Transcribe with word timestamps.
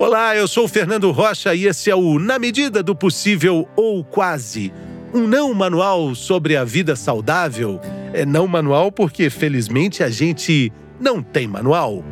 Olá, 0.00 0.34
eu 0.34 0.48
sou 0.48 0.64
o 0.64 0.68
Fernando 0.68 1.10
Rocha 1.10 1.54
e 1.54 1.66
esse 1.66 1.90
é 1.90 1.94
o 1.94 2.18
Na 2.18 2.38
Medida 2.38 2.82
do 2.82 2.94
Possível 2.94 3.68
ou 3.76 4.02
Quase. 4.02 4.72
Um 5.12 5.26
não 5.26 5.52
manual 5.52 6.14
sobre 6.14 6.56
a 6.56 6.64
vida 6.64 6.96
saudável. 6.96 7.78
É 8.14 8.24
não 8.24 8.46
manual 8.46 8.90
porque, 8.90 9.28
felizmente, 9.28 10.02
a 10.02 10.08
gente 10.08 10.72
não 10.98 11.22
tem 11.22 11.46
manual. 11.46 12.02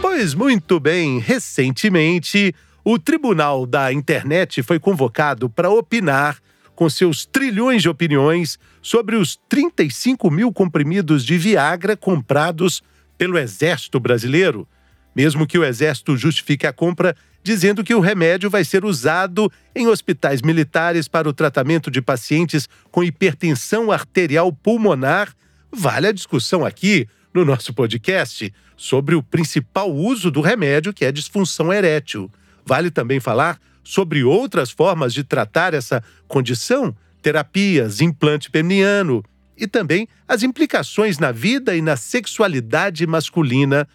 Pois 0.00 0.32
muito 0.32 0.80
bem, 0.80 1.18
recentemente, 1.18 2.54
o 2.82 2.98
Tribunal 2.98 3.66
da 3.66 3.92
Internet 3.92 4.62
foi 4.62 4.78
convocado 4.78 5.50
para 5.50 5.68
opinar 5.68 6.38
com 6.80 6.88
seus 6.88 7.26
trilhões 7.26 7.82
de 7.82 7.90
opiniões 7.90 8.58
sobre 8.80 9.14
os 9.14 9.38
35 9.50 10.30
mil 10.30 10.50
comprimidos 10.50 11.26
de 11.26 11.36
Viagra 11.36 11.94
comprados 11.94 12.82
pelo 13.18 13.36
Exército 13.36 14.00
Brasileiro, 14.00 14.66
mesmo 15.14 15.46
que 15.46 15.58
o 15.58 15.64
Exército 15.64 16.16
justifique 16.16 16.66
a 16.66 16.72
compra 16.72 17.14
dizendo 17.44 17.84
que 17.84 17.94
o 17.94 18.00
remédio 18.00 18.48
vai 18.48 18.64
ser 18.64 18.82
usado 18.82 19.52
em 19.74 19.88
hospitais 19.88 20.40
militares 20.40 21.06
para 21.06 21.28
o 21.28 21.34
tratamento 21.34 21.90
de 21.90 22.00
pacientes 22.00 22.66
com 22.90 23.04
hipertensão 23.04 23.92
arterial 23.92 24.50
pulmonar, 24.50 25.34
vale 25.70 26.06
a 26.06 26.12
discussão 26.12 26.64
aqui 26.64 27.06
no 27.34 27.44
nosso 27.44 27.74
podcast 27.74 28.50
sobre 28.74 29.14
o 29.14 29.22
principal 29.22 29.94
uso 29.94 30.30
do 30.30 30.40
remédio, 30.40 30.94
que 30.94 31.04
é 31.04 31.12
disfunção 31.12 31.70
erétil. 31.70 32.30
Vale 32.64 32.90
também 32.90 33.20
falar 33.20 33.60
sobre 33.82 34.22
outras 34.22 34.70
formas 34.70 35.12
de 35.12 35.24
tratar 35.24 35.74
essa 35.74 36.02
condição, 36.28 36.94
terapias, 37.22 38.00
implante 38.00 38.50
peniano 38.50 39.22
e 39.56 39.66
também 39.66 40.08
as 40.26 40.42
implicações 40.42 41.18
na 41.18 41.30
vida 41.30 41.76
e 41.76 41.82
na 41.82 41.96
sexualidade 41.96 43.06
masculina. 43.06 43.86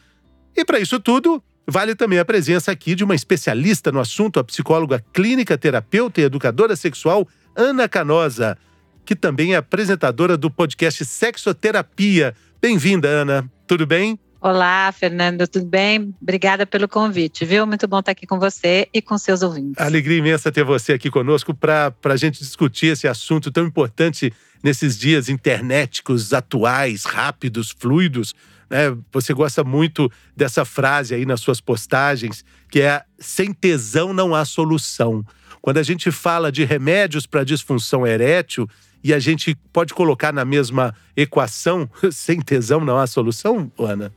E 0.55 0.63
para 0.63 0.79
isso 0.79 0.99
tudo, 0.99 1.43
vale 1.67 1.95
também 1.95 2.19
a 2.19 2.25
presença 2.25 2.71
aqui 2.71 2.93
de 2.93 3.03
uma 3.03 3.15
especialista 3.15 3.91
no 3.91 3.99
assunto, 3.99 4.39
a 4.39 4.43
psicóloga 4.43 5.03
clínica, 5.11 5.57
terapeuta 5.57 6.21
e 6.21 6.23
educadora 6.23 6.75
sexual 6.75 7.27
Ana 7.55 7.89
Canosa, 7.89 8.57
que 9.03 9.15
também 9.15 9.53
é 9.53 9.57
apresentadora 9.57 10.37
do 10.37 10.51
podcast 10.51 11.03
Sexoterapia. 11.03 12.35
Bem-vinda, 12.61 13.07
Ana. 13.07 13.49
Tudo 13.67 13.85
bem? 13.85 14.19
Olá, 14.47 14.91
Fernando, 14.91 15.47
tudo 15.47 15.65
bem? 15.65 16.13
Obrigada 16.21 16.67
pelo 16.67 16.87
convite, 16.87 17.43
viu? 17.43 17.65
Muito 17.65 17.87
bom 17.87 17.97
estar 17.97 18.11
aqui 18.11 18.27
com 18.27 18.37
você 18.37 18.87
e 18.93 19.01
com 19.01 19.17
seus 19.17 19.41
ouvintes. 19.41 19.83
Alegria 19.83 20.19
imensa 20.19 20.51
ter 20.51 20.63
você 20.63 20.93
aqui 20.93 21.09
conosco 21.09 21.51
para 21.51 21.91
a 22.03 22.15
gente 22.15 22.37
discutir 22.37 22.93
esse 22.93 23.07
assunto 23.07 23.49
tão 23.49 23.65
importante 23.65 24.31
nesses 24.63 24.99
dias 24.99 25.29
internéticos 25.29 26.31
atuais, 26.31 27.05
rápidos, 27.05 27.75
fluidos. 27.75 28.35
Né? 28.69 28.95
Você 29.11 29.33
gosta 29.33 29.63
muito 29.63 30.11
dessa 30.37 30.63
frase 30.63 31.15
aí 31.15 31.25
nas 31.25 31.41
suas 31.41 31.59
postagens, 31.59 32.45
que 32.69 32.81
é 32.81 33.01
sem 33.17 33.51
tesão 33.51 34.13
não 34.13 34.35
há 34.35 34.45
solução. 34.45 35.25
Quando 35.59 35.79
a 35.79 35.83
gente 35.83 36.11
fala 36.11 36.51
de 36.51 36.63
remédios 36.63 37.25
para 37.25 37.43
disfunção 37.43 38.05
erétil, 38.05 38.69
e 39.03 39.11
a 39.11 39.17
gente 39.17 39.55
pode 39.73 39.91
colocar 39.95 40.31
na 40.31 40.45
mesma 40.45 40.93
equação, 41.17 41.89
sem 42.11 42.39
tesão 42.39 42.85
não 42.85 42.99
há 42.99 43.07
solução, 43.07 43.71
Ana? 43.79 44.13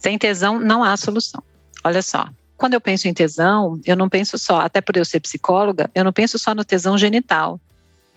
Sem 0.00 0.18
tesão 0.18 0.58
não 0.58 0.82
há 0.82 0.96
solução. 0.96 1.42
Olha 1.84 2.02
só, 2.02 2.28
quando 2.56 2.74
eu 2.74 2.80
penso 2.80 3.06
em 3.06 3.14
tesão, 3.14 3.78
eu 3.84 3.94
não 3.94 4.08
penso 4.08 4.38
só, 4.38 4.60
até 4.60 4.80
por 4.80 4.96
eu 4.96 5.04
ser 5.04 5.20
psicóloga, 5.20 5.90
eu 5.94 6.02
não 6.02 6.12
penso 6.12 6.38
só 6.38 6.54
no 6.54 6.64
tesão 6.64 6.98
genital. 6.98 7.60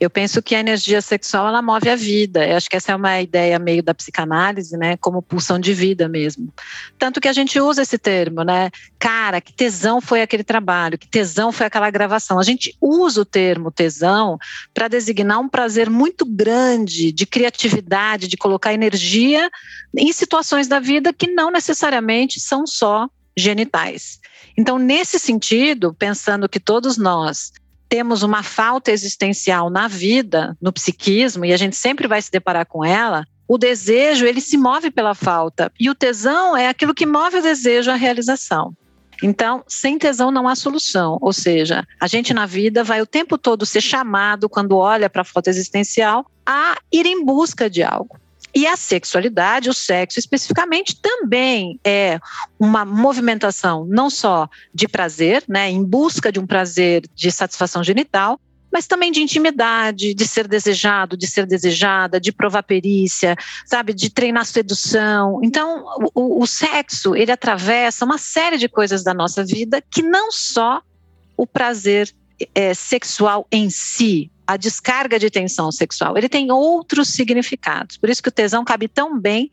Eu 0.03 0.09
penso 0.09 0.41
que 0.41 0.53
a 0.53 0.59
energia 0.59 1.01
sexual 1.01 1.47
ela 1.47 1.61
move 1.61 1.89
a 1.89 1.95
vida. 1.95 2.45
Eu 2.45 2.57
acho 2.57 2.69
que 2.69 2.75
essa 2.75 2.91
é 2.91 2.95
uma 2.95 3.21
ideia 3.21 3.57
meio 3.57 3.81
da 3.81 3.93
psicanálise, 3.93 4.75
né, 4.77 4.97
como 4.97 5.21
pulsão 5.21 5.57
de 5.57 5.73
vida 5.73 6.09
mesmo. 6.09 6.53
Tanto 6.99 7.21
que 7.21 7.27
a 7.27 7.33
gente 7.33 7.59
usa 7.59 7.81
esse 7.81 7.97
termo, 7.97 8.43
né? 8.43 8.69
Cara, 8.99 9.39
que 9.39 9.53
tesão 9.53 10.01
foi 10.01 10.21
aquele 10.21 10.43
trabalho, 10.43 10.97
que 10.97 11.07
tesão 11.07 11.51
foi 11.51 11.65
aquela 11.65 11.89
gravação. 11.89 12.37
A 12.37 12.43
gente 12.43 12.75
usa 12.81 13.21
o 13.21 13.25
termo 13.25 13.71
tesão 13.71 14.37
para 14.73 14.87
designar 14.87 15.39
um 15.39 15.47
prazer 15.47 15.89
muito 15.89 16.25
grande 16.25 17.11
de 17.11 17.25
criatividade, 17.25 18.27
de 18.27 18.37
colocar 18.37 18.73
energia 18.73 19.49
em 19.95 20.11
situações 20.11 20.67
da 20.67 20.79
vida 20.79 21.13
que 21.13 21.27
não 21.27 21.49
necessariamente 21.49 22.39
são 22.39 22.67
só 22.67 23.07
genitais. 23.37 24.19
Então, 24.57 24.77
nesse 24.77 25.17
sentido, 25.17 25.93
pensando 25.93 26.47
que 26.47 26.59
todos 26.59 26.97
nós 26.97 27.51
temos 27.93 28.23
uma 28.23 28.41
falta 28.41 28.91
existencial 28.91 29.69
na 29.69 29.87
vida, 29.87 30.57
no 30.59 30.73
psiquismo, 30.73 31.45
e 31.45 31.53
a 31.53 31.57
gente 31.57 31.75
sempre 31.75 32.07
vai 32.07 32.19
se 32.19 32.31
deparar 32.31 32.65
com 32.65 32.83
ela, 32.83 33.23
o 33.47 33.55
desejo 33.55 34.25
ele 34.25 34.41
se 34.41 34.57
move 34.57 34.89
pela 34.89 35.13
falta 35.13 35.71
e 35.79 35.91
o 35.91 35.93
tesão 35.93 36.57
é 36.57 36.67
aquilo 36.67 36.95
que 36.95 37.05
move 37.05 37.37
o 37.37 37.41
desejo 37.43 37.91
à 37.91 37.93
realização. 37.93 38.73
Então, 39.21 39.63
sem 39.67 39.99
tesão 39.99 40.31
não 40.31 40.47
há 40.47 40.55
solução. 40.55 41.19
Ou 41.21 41.31
seja, 41.31 41.85
a 42.01 42.07
gente 42.07 42.33
na 42.33 42.47
vida 42.47 42.83
vai 42.83 42.99
o 42.99 43.05
tempo 43.05 43.37
todo 43.37 43.63
ser 43.63 43.81
chamado, 43.81 44.49
quando 44.49 44.75
olha 44.75 45.07
para 45.07 45.21
a 45.21 45.25
falta 45.25 45.51
existencial, 45.51 46.25
a 46.43 46.79
ir 46.91 47.05
em 47.05 47.23
busca 47.23 47.69
de 47.69 47.83
algo. 47.83 48.17
E 48.55 48.67
a 48.67 48.77
sexualidade, 48.77 49.69
o 49.69 49.73
sexo 49.73 50.19
especificamente, 50.19 50.95
também 50.95 51.79
é 51.83 52.19
uma 52.59 52.85
movimentação 52.85 53.85
não 53.89 54.09
só 54.09 54.47
de 54.73 54.87
prazer, 54.87 55.43
né, 55.47 55.69
em 55.71 55.83
busca 55.83 56.31
de 56.31 56.39
um 56.39 56.45
prazer 56.45 57.03
de 57.15 57.31
satisfação 57.31 57.83
genital, 57.83 58.39
mas 58.71 58.87
também 58.87 59.11
de 59.11 59.21
intimidade, 59.21 60.15
de 60.15 60.27
ser 60.27 60.47
desejado, 60.47 61.15
de 61.15 61.27
ser 61.27 61.45
desejada, 61.45 62.19
de 62.19 62.31
provar 62.31 62.63
perícia, 62.63 63.35
sabe, 63.67 63.93
de 63.93 64.09
treinar 64.09 64.45
sedução. 64.45 65.39
Então, 65.43 65.85
o, 66.15 66.41
o 66.41 66.47
sexo, 66.47 67.15
ele 67.15 67.31
atravessa 67.31 68.03
uma 68.03 68.17
série 68.17 68.57
de 68.57 68.67
coisas 68.67 69.03
da 69.03 69.13
nossa 69.13 69.45
vida 69.45 69.79
que 69.79 70.01
não 70.01 70.31
só 70.31 70.81
o 71.37 71.45
prazer 71.45 72.11
é, 72.55 72.73
sexual 72.73 73.47
em 73.51 73.69
si, 73.69 74.31
a 74.53 74.57
descarga 74.57 75.17
de 75.17 75.29
tensão 75.29 75.71
sexual, 75.71 76.17
ele 76.17 76.29
tem 76.29 76.51
outros 76.51 77.09
significados. 77.09 77.97
Por 77.97 78.09
isso 78.09 78.21
que 78.21 78.29
o 78.29 78.31
tesão 78.31 78.63
cabe 78.63 78.87
tão 78.87 79.19
bem 79.19 79.51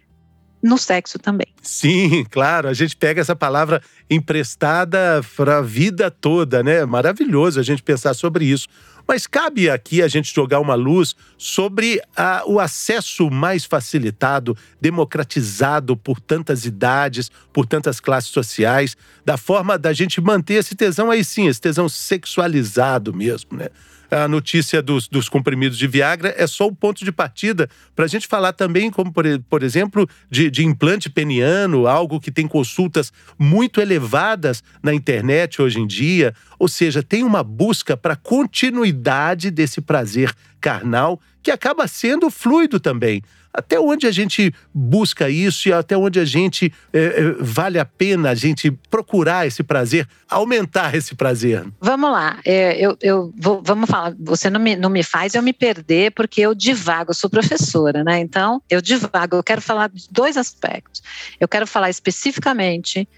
no 0.62 0.76
sexo 0.76 1.18
também. 1.18 1.46
Sim, 1.62 2.24
claro. 2.30 2.68
A 2.68 2.74
gente 2.74 2.94
pega 2.94 3.20
essa 3.20 3.34
palavra 3.34 3.82
emprestada 4.10 5.24
para 5.34 5.58
a 5.58 5.62
vida 5.62 6.10
toda, 6.10 6.62
né? 6.62 6.84
Maravilhoso 6.84 7.58
a 7.58 7.62
gente 7.62 7.82
pensar 7.82 8.12
sobre 8.14 8.44
isso. 8.44 8.68
Mas 9.08 9.26
cabe 9.26 9.70
aqui 9.70 10.02
a 10.02 10.08
gente 10.08 10.32
jogar 10.32 10.60
uma 10.60 10.74
luz 10.74 11.16
sobre 11.38 12.00
a, 12.14 12.42
o 12.46 12.60
acesso 12.60 13.30
mais 13.30 13.64
facilitado, 13.64 14.56
democratizado 14.80 15.96
por 15.96 16.20
tantas 16.20 16.64
idades, 16.66 17.30
por 17.52 17.66
tantas 17.66 17.98
classes 17.98 18.30
sociais, 18.30 18.96
da 19.24 19.36
forma 19.36 19.78
da 19.78 19.92
gente 19.92 20.20
manter 20.20 20.54
esse 20.54 20.76
tesão 20.76 21.10
aí 21.10 21.24
sim, 21.24 21.48
esse 21.48 21.60
tesão 21.60 21.88
sexualizado 21.88 23.12
mesmo, 23.14 23.56
né? 23.56 23.70
A 24.10 24.26
notícia 24.26 24.82
dos, 24.82 25.06
dos 25.08 25.28
comprimidos 25.28 25.78
de 25.78 25.86
Viagra 25.86 26.34
é 26.36 26.46
só 26.46 26.66
o 26.66 26.74
ponto 26.74 27.04
de 27.04 27.12
partida 27.12 27.68
para 27.94 28.04
a 28.04 28.08
gente 28.08 28.26
falar 28.26 28.52
também, 28.52 28.90
como 28.90 29.12
por, 29.12 29.24
por 29.48 29.62
exemplo, 29.62 30.08
de, 30.30 30.50
de 30.50 30.64
implante 30.64 31.08
peniano, 31.08 31.86
algo 31.86 32.20
que 32.20 32.30
tem 32.30 32.48
consultas 32.48 33.12
muito 33.38 33.80
elevadas 33.80 34.62
na 34.82 34.92
internet 34.92 35.62
hoje 35.62 35.78
em 35.80 35.86
dia. 35.86 36.34
Ou 36.58 36.68
seja, 36.68 37.02
tem 37.02 37.22
uma 37.22 37.42
busca 37.42 37.96
para 37.96 38.16
continuidade 38.16 39.50
desse 39.50 39.80
prazer 39.80 40.34
carnal 40.60 41.20
que 41.42 41.50
acaba 41.50 41.86
sendo 41.88 42.30
fluido 42.30 42.78
também. 42.78 43.22
Até 43.52 43.80
onde 43.80 44.06
a 44.06 44.12
gente 44.12 44.54
busca 44.72 45.28
isso 45.28 45.68
e 45.68 45.72
até 45.72 45.96
onde 45.96 46.20
a 46.20 46.24
gente 46.24 46.72
é, 46.92 47.34
vale 47.40 47.78
a 47.78 47.84
pena 47.84 48.30
a 48.30 48.34
gente 48.34 48.70
procurar 48.88 49.46
esse 49.46 49.62
prazer, 49.62 50.06
aumentar 50.28 50.94
esse 50.94 51.14
prazer? 51.16 51.66
Vamos 51.80 52.12
lá, 52.12 52.38
é, 52.44 52.78
eu, 52.78 52.96
eu 53.00 53.32
vou, 53.36 53.60
vamos 53.62 53.90
falar. 53.90 54.14
Você 54.20 54.48
não 54.48 54.60
me, 54.60 54.76
não 54.76 54.88
me 54.88 55.02
faz 55.02 55.34
eu 55.34 55.42
me 55.42 55.52
perder 55.52 56.12
porque 56.12 56.40
eu 56.40 56.54
divago, 56.54 57.10
eu 57.10 57.14
sou 57.14 57.28
professora, 57.28 58.04
né? 58.04 58.20
Então 58.20 58.62
eu 58.70 58.80
divago. 58.80 59.36
Eu 59.36 59.42
quero 59.42 59.60
falar 59.60 59.88
de 59.88 60.06
dois 60.10 60.36
aspectos. 60.36 61.02
Eu 61.38 61.48
quero 61.48 61.66
falar 61.66 61.90
especificamente 61.90 63.08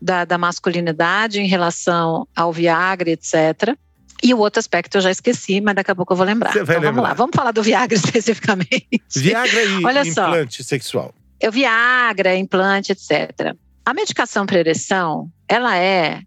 da, 0.00 0.24
da 0.24 0.38
masculinidade 0.38 1.40
em 1.40 1.46
relação 1.46 2.26
ao 2.34 2.52
Viagra, 2.52 3.10
etc 3.10 3.76
e 4.22 4.34
o 4.34 4.38
outro 4.38 4.60
aspecto 4.60 4.98
eu 4.98 5.00
já 5.00 5.10
esqueci, 5.10 5.60
mas 5.60 5.74
daqui 5.74 5.90
a 5.90 5.94
pouco 5.94 6.12
eu 6.12 6.16
vou 6.16 6.26
lembrar. 6.26 6.50
Então 6.50 6.64
vamos 6.64 6.82
lembrar. 6.82 7.02
lá, 7.02 7.14
vamos 7.14 7.34
falar 7.34 7.52
do 7.52 7.62
Viagra 7.62 7.94
especificamente. 7.96 9.02
Viagra 9.14 9.64
e 9.64 9.84
Olha 9.84 10.06
implante 10.06 10.62
só, 10.62 10.68
sexual. 10.68 11.14
Eu 11.40 11.50
Viagra, 11.50 12.36
implante, 12.36 12.92
etc. 12.92 13.54
A 13.84 13.94
medicação 13.94 14.44
para 14.44 14.58
ereção, 14.58 15.30
ela 15.48 15.76
é 15.76 16.22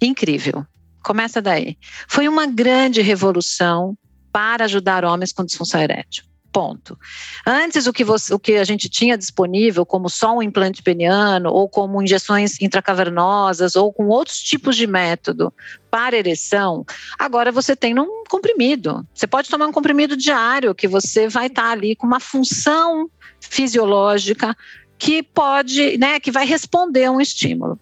incrível. 0.00 0.66
Começa 1.02 1.40
daí. 1.40 1.78
Foi 2.08 2.26
uma 2.26 2.46
grande 2.46 3.00
revolução 3.00 3.96
para 4.32 4.64
ajudar 4.64 5.04
homens 5.04 5.32
com 5.32 5.44
disfunção 5.44 5.80
erétil. 5.80 6.24
Ponto. 6.56 6.98
Antes, 7.46 7.86
o 7.86 7.92
que, 7.92 8.02
você, 8.02 8.32
o 8.32 8.38
que 8.38 8.54
a 8.54 8.64
gente 8.64 8.88
tinha 8.88 9.18
disponível, 9.18 9.84
como 9.84 10.08
só 10.08 10.34
um 10.34 10.42
implante 10.42 10.82
peniano, 10.82 11.50
ou 11.50 11.68
como 11.68 12.02
injeções 12.02 12.58
intracavernosas, 12.62 13.76
ou 13.76 13.92
com 13.92 14.06
outros 14.06 14.38
tipos 14.38 14.74
de 14.74 14.86
método 14.86 15.52
para 15.90 16.16
ereção, 16.16 16.82
agora 17.18 17.52
você 17.52 17.76
tem 17.76 17.92
num 17.92 18.24
comprimido. 18.26 19.06
Você 19.12 19.26
pode 19.26 19.50
tomar 19.50 19.66
um 19.66 19.72
comprimido 19.72 20.16
diário, 20.16 20.74
que 20.74 20.88
você 20.88 21.28
vai 21.28 21.48
estar 21.48 21.72
ali 21.72 21.94
com 21.94 22.06
uma 22.06 22.20
função 22.20 23.10
fisiológica 23.38 24.56
que 24.96 25.22
pode, 25.22 25.98
né, 25.98 26.18
que 26.18 26.30
vai 26.30 26.46
responder 26.46 27.04
a 27.04 27.12
um 27.12 27.20
estímulo. 27.20 27.78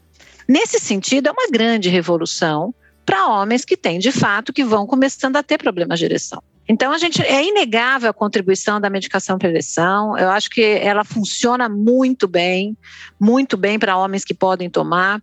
Nesse 0.48 0.80
sentido, 0.80 1.28
é 1.28 1.30
uma 1.30 1.48
grande 1.48 1.88
revolução 1.88 2.74
para 3.06 3.28
homens 3.28 3.64
que 3.64 3.76
têm, 3.76 4.00
de 4.00 4.10
fato, 4.10 4.52
que 4.52 4.64
vão 4.64 4.84
começando 4.84 5.36
a 5.36 5.44
ter 5.44 5.58
problemas 5.58 6.00
de 6.00 6.06
ereção. 6.06 6.42
Então, 6.68 6.92
a 6.92 6.98
gente 6.98 7.22
é 7.22 7.44
inegável 7.44 8.08
a 8.08 8.14
contribuição 8.14 8.80
da 8.80 8.88
medicação 8.88 9.38
para 9.38 9.48
ereção. 9.48 10.16
Eu 10.16 10.30
acho 10.30 10.48
que 10.48 10.62
ela 10.62 11.04
funciona 11.04 11.68
muito 11.68 12.26
bem, 12.26 12.76
muito 13.20 13.56
bem 13.56 13.78
para 13.78 13.96
homens 13.96 14.24
que 14.24 14.34
podem 14.34 14.70
tomar. 14.70 15.22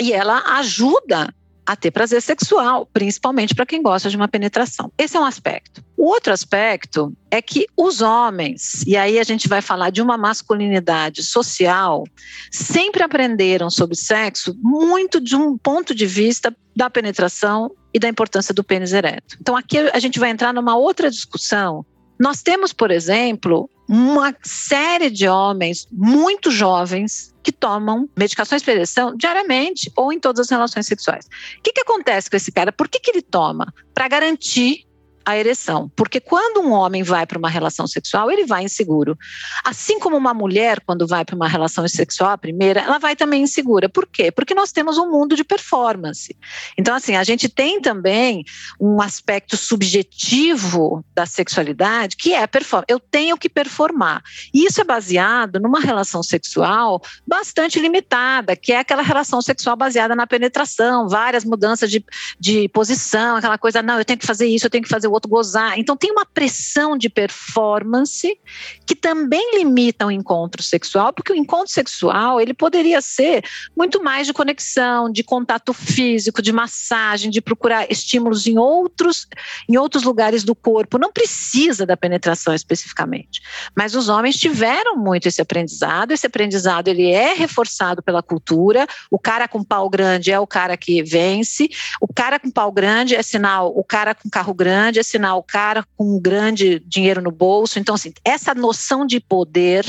E 0.00 0.12
ela 0.12 0.58
ajuda 0.58 1.32
a 1.68 1.76
ter 1.76 1.90
prazer 1.90 2.22
sexual, 2.22 2.86
principalmente 2.86 3.54
para 3.54 3.66
quem 3.66 3.82
gosta 3.82 4.08
de 4.08 4.16
uma 4.16 4.26
penetração. 4.26 4.90
Esse 4.96 5.18
é 5.18 5.20
um 5.20 5.24
aspecto. 5.26 5.84
O 5.98 6.06
outro 6.06 6.32
aspecto 6.32 7.14
é 7.30 7.42
que 7.42 7.66
os 7.76 8.00
homens, 8.00 8.82
e 8.86 8.96
aí 8.96 9.18
a 9.18 9.22
gente 9.22 9.46
vai 9.46 9.60
falar 9.60 9.90
de 9.90 10.00
uma 10.00 10.16
masculinidade 10.16 11.22
social, 11.22 12.04
sempre 12.50 13.02
aprenderam 13.02 13.68
sobre 13.68 13.96
sexo 13.96 14.56
muito 14.62 15.20
de 15.20 15.36
um 15.36 15.58
ponto 15.58 15.94
de 15.94 16.06
vista 16.06 16.56
da 16.74 16.88
penetração 16.88 17.70
e 17.92 17.98
da 17.98 18.08
importância 18.08 18.54
do 18.54 18.64
pênis 18.64 18.92
ereto. 18.92 19.36
Então 19.40 19.56
aqui 19.56 19.78
a 19.78 19.98
gente 19.98 20.18
vai 20.18 20.30
entrar 20.30 20.52
numa 20.52 20.76
outra 20.76 21.10
discussão. 21.10 21.84
Nós 22.18 22.42
temos, 22.42 22.72
por 22.72 22.90
exemplo, 22.90 23.70
uma 23.88 24.34
série 24.42 25.08
de 25.08 25.26
homens 25.28 25.86
muito 25.90 26.50
jovens 26.50 27.34
que 27.42 27.52
tomam 27.52 28.08
medicações 28.16 28.62
para 28.62 28.74
ereção 28.74 29.16
diariamente 29.16 29.90
ou 29.96 30.12
em 30.12 30.20
todas 30.20 30.40
as 30.40 30.50
relações 30.50 30.86
sexuais. 30.86 31.26
O 31.58 31.62
que, 31.62 31.72
que 31.72 31.80
acontece 31.80 32.28
com 32.28 32.36
esse 32.36 32.52
cara? 32.52 32.70
Por 32.70 32.88
que, 32.88 33.00
que 33.00 33.10
ele 33.10 33.22
toma? 33.22 33.72
Para 33.94 34.08
garantir 34.08 34.84
a 35.28 35.36
ereção. 35.36 35.92
Porque 35.94 36.20
quando 36.20 36.62
um 36.62 36.72
homem 36.72 37.02
vai 37.02 37.26
para 37.26 37.38
uma 37.38 37.50
relação 37.50 37.86
sexual, 37.86 38.30
ele 38.30 38.46
vai 38.46 38.64
inseguro. 38.64 39.14
Assim 39.62 39.98
como 39.98 40.16
uma 40.16 40.32
mulher, 40.32 40.80
quando 40.86 41.06
vai 41.06 41.22
para 41.22 41.36
uma 41.36 41.46
relação 41.46 41.86
sexual, 41.86 42.30
a 42.30 42.38
primeira, 42.38 42.80
ela 42.80 42.98
vai 42.98 43.14
também 43.14 43.42
insegura. 43.42 43.90
Por 43.90 44.06
quê? 44.06 44.32
Porque 44.32 44.54
nós 44.54 44.72
temos 44.72 44.96
um 44.96 45.10
mundo 45.10 45.36
de 45.36 45.44
performance. 45.44 46.34
Então, 46.78 46.94
assim, 46.94 47.14
a 47.14 47.22
gente 47.24 47.46
tem 47.46 47.78
também 47.78 48.42
um 48.80 49.02
aspecto 49.02 49.54
subjetivo 49.54 51.04
da 51.14 51.26
sexualidade, 51.26 52.16
que 52.16 52.32
é 52.32 52.46
performance. 52.46 52.86
Eu 52.88 52.98
tenho 52.98 53.36
que 53.36 53.50
performar. 53.50 54.22
E 54.54 54.64
isso 54.64 54.80
é 54.80 54.84
baseado 54.84 55.60
numa 55.60 55.78
relação 55.78 56.22
sexual 56.22 57.02
bastante 57.26 57.78
limitada, 57.78 58.56
que 58.56 58.72
é 58.72 58.78
aquela 58.78 59.02
relação 59.02 59.42
sexual 59.42 59.76
baseada 59.76 60.16
na 60.16 60.26
penetração, 60.26 61.06
várias 61.06 61.44
mudanças 61.44 61.90
de, 61.90 62.02
de 62.40 62.66
posição, 62.70 63.36
aquela 63.36 63.58
coisa, 63.58 63.82
não, 63.82 63.98
eu 63.98 64.06
tenho 64.06 64.18
que 64.18 64.26
fazer 64.26 64.46
isso, 64.46 64.64
eu 64.64 64.70
tenho 64.70 64.84
que 64.84 64.88
fazer 64.88 65.06
o 65.06 65.17
outro 65.18 65.30
gozar. 65.30 65.78
Então 65.78 65.96
tem 65.96 66.10
uma 66.10 66.24
pressão 66.24 66.96
de 66.96 67.08
performance 67.08 68.38
que 68.86 68.94
também 68.94 69.58
limita 69.58 70.06
o 70.06 70.10
encontro 70.10 70.62
sexual, 70.62 71.12
porque 71.12 71.32
o 71.32 71.36
encontro 71.36 71.72
sexual 71.72 72.40
ele 72.40 72.54
poderia 72.54 73.00
ser 73.00 73.44
muito 73.76 74.02
mais 74.02 74.26
de 74.26 74.32
conexão, 74.32 75.10
de 75.10 75.22
contato 75.22 75.72
físico, 75.72 76.40
de 76.40 76.52
massagem, 76.52 77.30
de 77.30 77.40
procurar 77.40 77.90
estímulos 77.90 78.46
em 78.46 78.58
outros 78.58 79.26
em 79.68 79.76
outros 79.76 80.02
lugares 80.02 80.44
do 80.44 80.54
corpo. 80.54 80.98
Não 80.98 81.12
precisa 81.12 81.84
da 81.84 81.96
penetração 81.96 82.54
especificamente, 82.54 83.40
mas 83.76 83.94
os 83.94 84.08
homens 84.08 84.36
tiveram 84.36 84.96
muito 84.96 85.26
esse 85.26 85.40
aprendizado. 85.40 86.12
Esse 86.12 86.26
aprendizado 86.26 86.88
ele 86.88 87.10
é 87.10 87.34
reforçado 87.34 88.02
pela 88.02 88.22
cultura. 88.22 88.86
O 89.10 89.18
cara 89.18 89.48
com 89.48 89.62
pau 89.62 89.88
grande 89.90 90.30
é 90.30 90.38
o 90.38 90.46
cara 90.46 90.76
que 90.76 91.02
vence. 91.02 91.68
O 92.00 92.12
cara 92.12 92.38
com 92.38 92.50
pau 92.50 92.70
grande 92.72 93.14
é 93.14 93.22
sinal. 93.22 93.72
O 93.76 93.84
cara 93.84 94.14
com 94.14 94.28
carro 94.30 94.54
grande 94.54 95.00
é 95.00 95.02
sinal 95.08 95.38
o 95.38 95.42
cara 95.42 95.84
com 95.96 96.16
um 96.16 96.20
grande 96.20 96.80
dinheiro 96.86 97.22
no 97.22 97.30
bolso. 97.30 97.78
Então, 97.78 97.94
assim, 97.94 98.12
essa 98.24 98.54
noção 98.54 99.06
de 99.06 99.20
poder, 99.20 99.84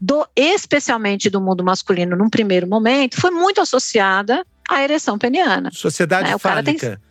do, 0.00 0.26
especialmente 0.34 1.30
do 1.30 1.40
mundo 1.40 1.64
masculino, 1.64 2.16
num 2.16 2.30
primeiro 2.30 2.66
momento, 2.66 3.20
foi 3.20 3.30
muito 3.30 3.60
associada 3.60 4.44
à 4.68 4.82
ereção 4.82 5.18
peniana. 5.18 5.70
Sociedade 5.72 6.30
né? 6.30 6.38
fálica. 6.38 6.78
Tem, 6.78 7.08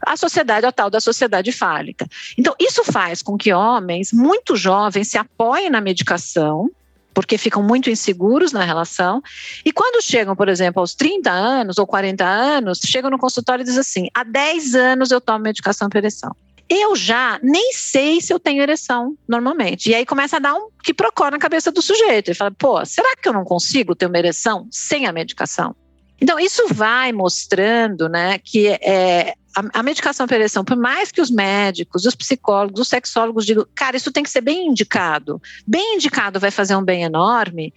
a 0.00 0.16
sociedade, 0.16 0.66
a 0.66 0.72
tal 0.72 0.90
da 0.90 1.00
sociedade 1.00 1.52
fálica. 1.52 2.06
Então, 2.36 2.54
isso 2.58 2.84
faz 2.84 3.22
com 3.22 3.36
que 3.36 3.52
homens 3.52 4.12
muito 4.12 4.56
jovens 4.56 5.08
se 5.08 5.18
apoiem 5.18 5.70
na 5.70 5.80
medicação, 5.80 6.70
porque 7.12 7.38
ficam 7.38 7.62
muito 7.62 7.88
inseguros 7.88 8.52
na 8.52 8.64
relação. 8.64 9.22
E 9.64 9.72
quando 9.72 10.02
chegam, 10.02 10.34
por 10.34 10.48
exemplo, 10.48 10.80
aos 10.80 10.94
30 10.94 11.30
anos 11.30 11.78
ou 11.78 11.86
40 11.86 12.24
anos, 12.24 12.80
chegam 12.84 13.10
no 13.10 13.18
consultório 13.18 13.62
e 13.62 13.64
dizem 13.64 13.80
assim: 13.80 14.08
há 14.12 14.24
10 14.24 14.74
anos 14.74 15.10
eu 15.10 15.20
tomo 15.20 15.38
medicação 15.38 15.88
para 15.88 16.00
ereção. 16.00 16.34
Eu 16.68 16.96
já 16.96 17.38
nem 17.42 17.72
sei 17.72 18.20
se 18.20 18.32
eu 18.32 18.40
tenho 18.40 18.62
ereção 18.62 19.16
normalmente. 19.28 19.90
E 19.90 19.94
aí 19.94 20.06
começa 20.06 20.36
a 20.36 20.40
dar 20.40 20.54
um 20.54 20.68
que 20.82 20.94
procura 20.94 21.30
na 21.30 21.38
cabeça 21.38 21.70
do 21.70 21.82
sujeito. 21.82 22.28
Ele 22.28 22.36
fala: 22.36 22.50
pô, 22.50 22.84
será 22.84 23.14
que 23.16 23.28
eu 23.28 23.32
não 23.32 23.44
consigo 23.44 23.94
ter 23.94 24.06
uma 24.06 24.18
ereção 24.18 24.66
sem 24.70 25.06
a 25.06 25.12
medicação? 25.12 25.76
Então, 26.20 26.38
isso 26.38 26.66
vai 26.72 27.12
mostrando 27.12 28.08
né, 28.08 28.38
que 28.38 28.68
é, 28.68 29.34
a, 29.54 29.80
a 29.80 29.82
medicação 29.82 30.26
para 30.26 30.36
ereção, 30.36 30.64
por 30.64 30.76
mais 30.76 31.12
que 31.12 31.20
os 31.20 31.30
médicos, 31.30 32.04
os 32.04 32.14
psicólogos, 32.14 32.80
os 32.80 32.88
sexólogos 32.88 33.44
digam, 33.44 33.66
cara, 33.74 33.96
isso 33.96 34.12
tem 34.12 34.22
que 34.22 34.30
ser 34.30 34.40
bem 34.40 34.66
indicado, 34.66 35.40
bem 35.66 35.96
indicado 35.96 36.40
vai 36.40 36.50
fazer 36.50 36.76
um 36.76 36.82
bem 36.82 37.02
enorme, 37.02 37.72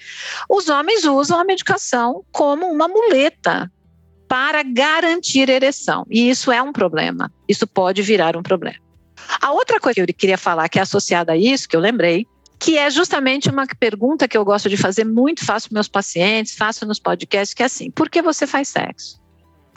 os 0.50 0.70
homens 0.70 1.06
usam 1.06 1.40
a 1.40 1.44
medicação 1.44 2.24
como 2.32 2.68
uma 2.68 2.88
muleta 2.88 3.72
para 4.28 4.64
garantir 4.64 5.50
ereção. 5.50 6.06
E 6.10 6.30
isso 6.30 6.52
é 6.52 6.62
um 6.62 6.74
problema. 6.74 7.32
Isso 7.48 7.66
pode 7.66 8.02
virar 8.02 8.36
um 8.36 8.44
problema. 8.44 8.78
A 9.42 9.52
outra 9.52 9.80
coisa 9.80 9.96
que 9.96 10.02
eu 10.02 10.16
queria 10.16 10.38
falar, 10.38 10.70
que 10.70 10.80
é 10.80 10.82
associada 10.82 11.34
a 11.34 11.38
isso, 11.38 11.68
que 11.68 11.76
eu 11.76 11.80
lembrei, 11.80 12.28
que 12.60 12.78
é 12.78 12.90
justamente 12.90 13.50
uma 13.50 13.66
pergunta 13.80 14.28
que 14.28 14.38
eu 14.38 14.44
gosto 14.44 14.70
de 14.70 14.78
fazer 14.78 15.06
muito, 15.06 15.46
faço 15.46 15.70
para 15.70 15.76
meus 15.76 15.88
pacientes, 15.88 16.56
faço 16.56 16.86
nos 16.86 17.00
podcasts, 17.00 17.54
que 17.54 17.64
é 17.64 17.66
assim: 17.66 17.92
por 17.92 18.10
que 18.10 18.22
você 18.22 18.48
faz 18.48 18.68
sexo? 18.70 19.20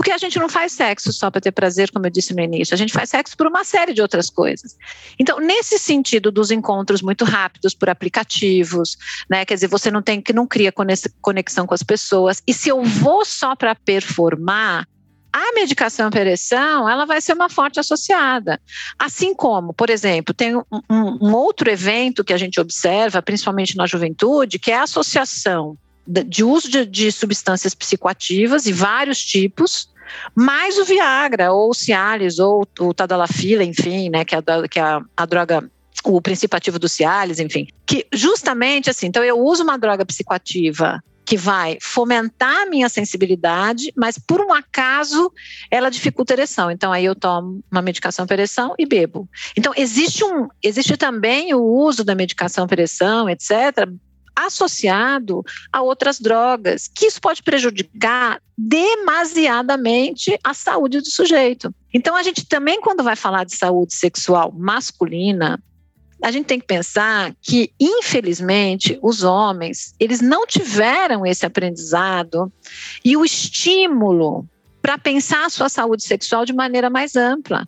Porque 0.01 0.13
a 0.13 0.17
gente 0.17 0.39
não 0.39 0.49
faz 0.49 0.73
sexo 0.73 1.13
só 1.13 1.31
para 1.31 1.43
ter 1.43 1.53
prazer, 1.53 1.91
como 1.91 2.07
eu 2.07 2.11
disse 2.11 2.33
no 2.33 2.41
início, 2.41 2.73
a 2.73 2.77
gente 2.79 2.91
faz 2.91 3.11
sexo 3.11 3.37
por 3.37 3.47
uma 3.47 3.65
série 3.65 3.93
de 3.93 4.01
outras 4.01 4.31
coisas. 4.31 4.75
Então, 5.19 5.39
nesse 5.39 5.79
sentido 5.79 6.33
dos 6.33 6.51
encontros 6.51 7.03
muito 7.03 7.23
rápidos 7.23 7.75
por 7.75 7.91
aplicativos, 7.91 8.97
né? 9.29 9.45
Quer 9.45 9.57
dizer, 9.57 9.67
você 9.67 9.91
não 9.91 10.01
tem 10.01 10.19
que 10.23 10.33
não 10.33 10.47
cria 10.47 10.73
conexão 11.21 11.67
com 11.67 11.75
as 11.75 11.83
pessoas. 11.83 12.43
E 12.47 12.55
se 12.55 12.71
eu 12.71 12.83
vou 12.83 13.27
só 13.27 13.55
para 13.55 13.75
performar, 13.75 14.89
a 15.31 15.53
medicação 15.53 16.09
para 16.09 16.23
ereção, 16.23 16.89
ela 16.89 17.05
vai 17.05 17.21
ser 17.21 17.35
uma 17.35 17.51
forte 17.51 17.79
associada. 17.79 18.59
Assim 18.99 19.35
como, 19.35 19.75
por 19.75 19.91
exemplo, 19.91 20.33
tem 20.33 20.57
um, 20.57 20.63
um, 20.91 21.35
outro 21.35 21.71
evento 21.71 22.25
que 22.25 22.33
a 22.33 22.39
gente 22.39 22.59
observa, 22.59 23.21
principalmente 23.21 23.77
na 23.77 23.87
juventude, 23.87 24.59
que 24.59 24.71
é 24.71 24.79
a 24.79 24.85
associação 24.85 25.77
de 26.07 26.43
uso 26.43 26.69
de, 26.71 26.85
de 26.85 27.13
substâncias 27.13 27.75
psicoativas 27.75 28.67
e 28.67 28.73
vários 28.73 29.25
tipos, 29.25 29.89
mais 30.35 30.79
o 30.79 30.85
Viagra, 30.85 31.53
ou 31.53 31.71
o 31.71 31.75
Cialis, 31.75 32.39
ou 32.39 32.67
o 32.79 32.95
Tadalafila, 32.95 33.65
enfim, 33.65 34.09
né, 34.09 34.25
que 34.25 34.35
é, 34.35 34.39
a, 34.39 34.69
que 34.69 34.79
é 34.79 34.83
a, 34.83 35.01
a 35.17 35.27
droga 35.27 35.71
o 36.05 36.21
princípio 36.21 36.57
ativo 36.57 36.79
do 36.79 36.89
Cialis, 36.89 37.41
enfim, 37.41 37.67
que 37.85 38.07
justamente 38.13 38.89
assim, 38.89 39.07
então 39.07 39.23
eu 39.23 39.39
uso 39.39 39.63
uma 39.63 39.77
droga 39.77 40.07
psicoativa 40.07 41.03
que 41.31 41.37
vai 41.37 41.79
fomentar 41.81 42.63
a 42.63 42.67
minha 42.67 42.89
sensibilidade, 42.89 43.93
mas 43.97 44.19
por 44.19 44.41
um 44.41 44.53
acaso 44.53 45.33
ela 45.71 45.91
dificulta 45.91 46.33
a 46.33 46.37
ereção. 46.37 46.71
Então 46.71 46.93
aí 46.93 47.05
eu 47.05 47.15
tomo 47.15 47.63
uma 47.71 47.81
medicação 47.83 48.27
para 48.27 48.35
ereção 48.35 48.75
e 48.77 48.85
bebo. 48.85 49.29
Então 49.57 49.73
existe 49.77 50.25
um, 50.25 50.49
existe 50.61 50.97
também 50.97 51.55
o 51.55 51.63
uso 51.63 52.03
da 52.03 52.17
medicação 52.17 52.67
para 52.67 52.81
ereção, 52.81 53.29
etc, 53.29 53.89
associado 54.35 55.45
a 55.73 55.83
outras 55.83 56.19
drogas, 56.19 56.89
que 56.89 57.07
isso 57.07 57.21
pode 57.21 57.43
prejudicar 57.43 58.41
demasiadamente 58.57 60.39
a 60.43 60.55
saúde 60.55 61.01
do 61.01 61.11
sujeito. 61.11 61.75
Então, 61.93 62.17
a 62.17 62.23
gente 62.23 62.47
também, 62.47 62.81
quando 62.81 63.03
vai 63.03 63.17
falar 63.17 63.45
de 63.45 63.57
saúde 63.57 63.95
sexual 63.95 64.53
masculina, 64.53 65.63
a 66.23 66.31
gente 66.31 66.47
tem 66.47 66.61
que 66.61 66.67
pensar 66.67 67.35
que, 67.41 67.73
infelizmente, 67.81 68.99
os 69.03 69.23
homens, 69.23 69.95
eles 69.99 70.21
não 70.21 70.47
tiveram 70.47 71.25
esse 71.25 71.47
aprendizado 71.47 72.53
e 73.05 73.17
o 73.17 73.25
estímulo 73.25 74.47
para 74.83 74.99
pensar 74.99 75.47
a 75.47 75.51
sua 75.51 75.69
saúde 75.69 76.05
sexual 76.05 76.45
de 76.45 76.53
maneira 76.53 76.91
mais 76.91 77.17
ampla 77.17 77.67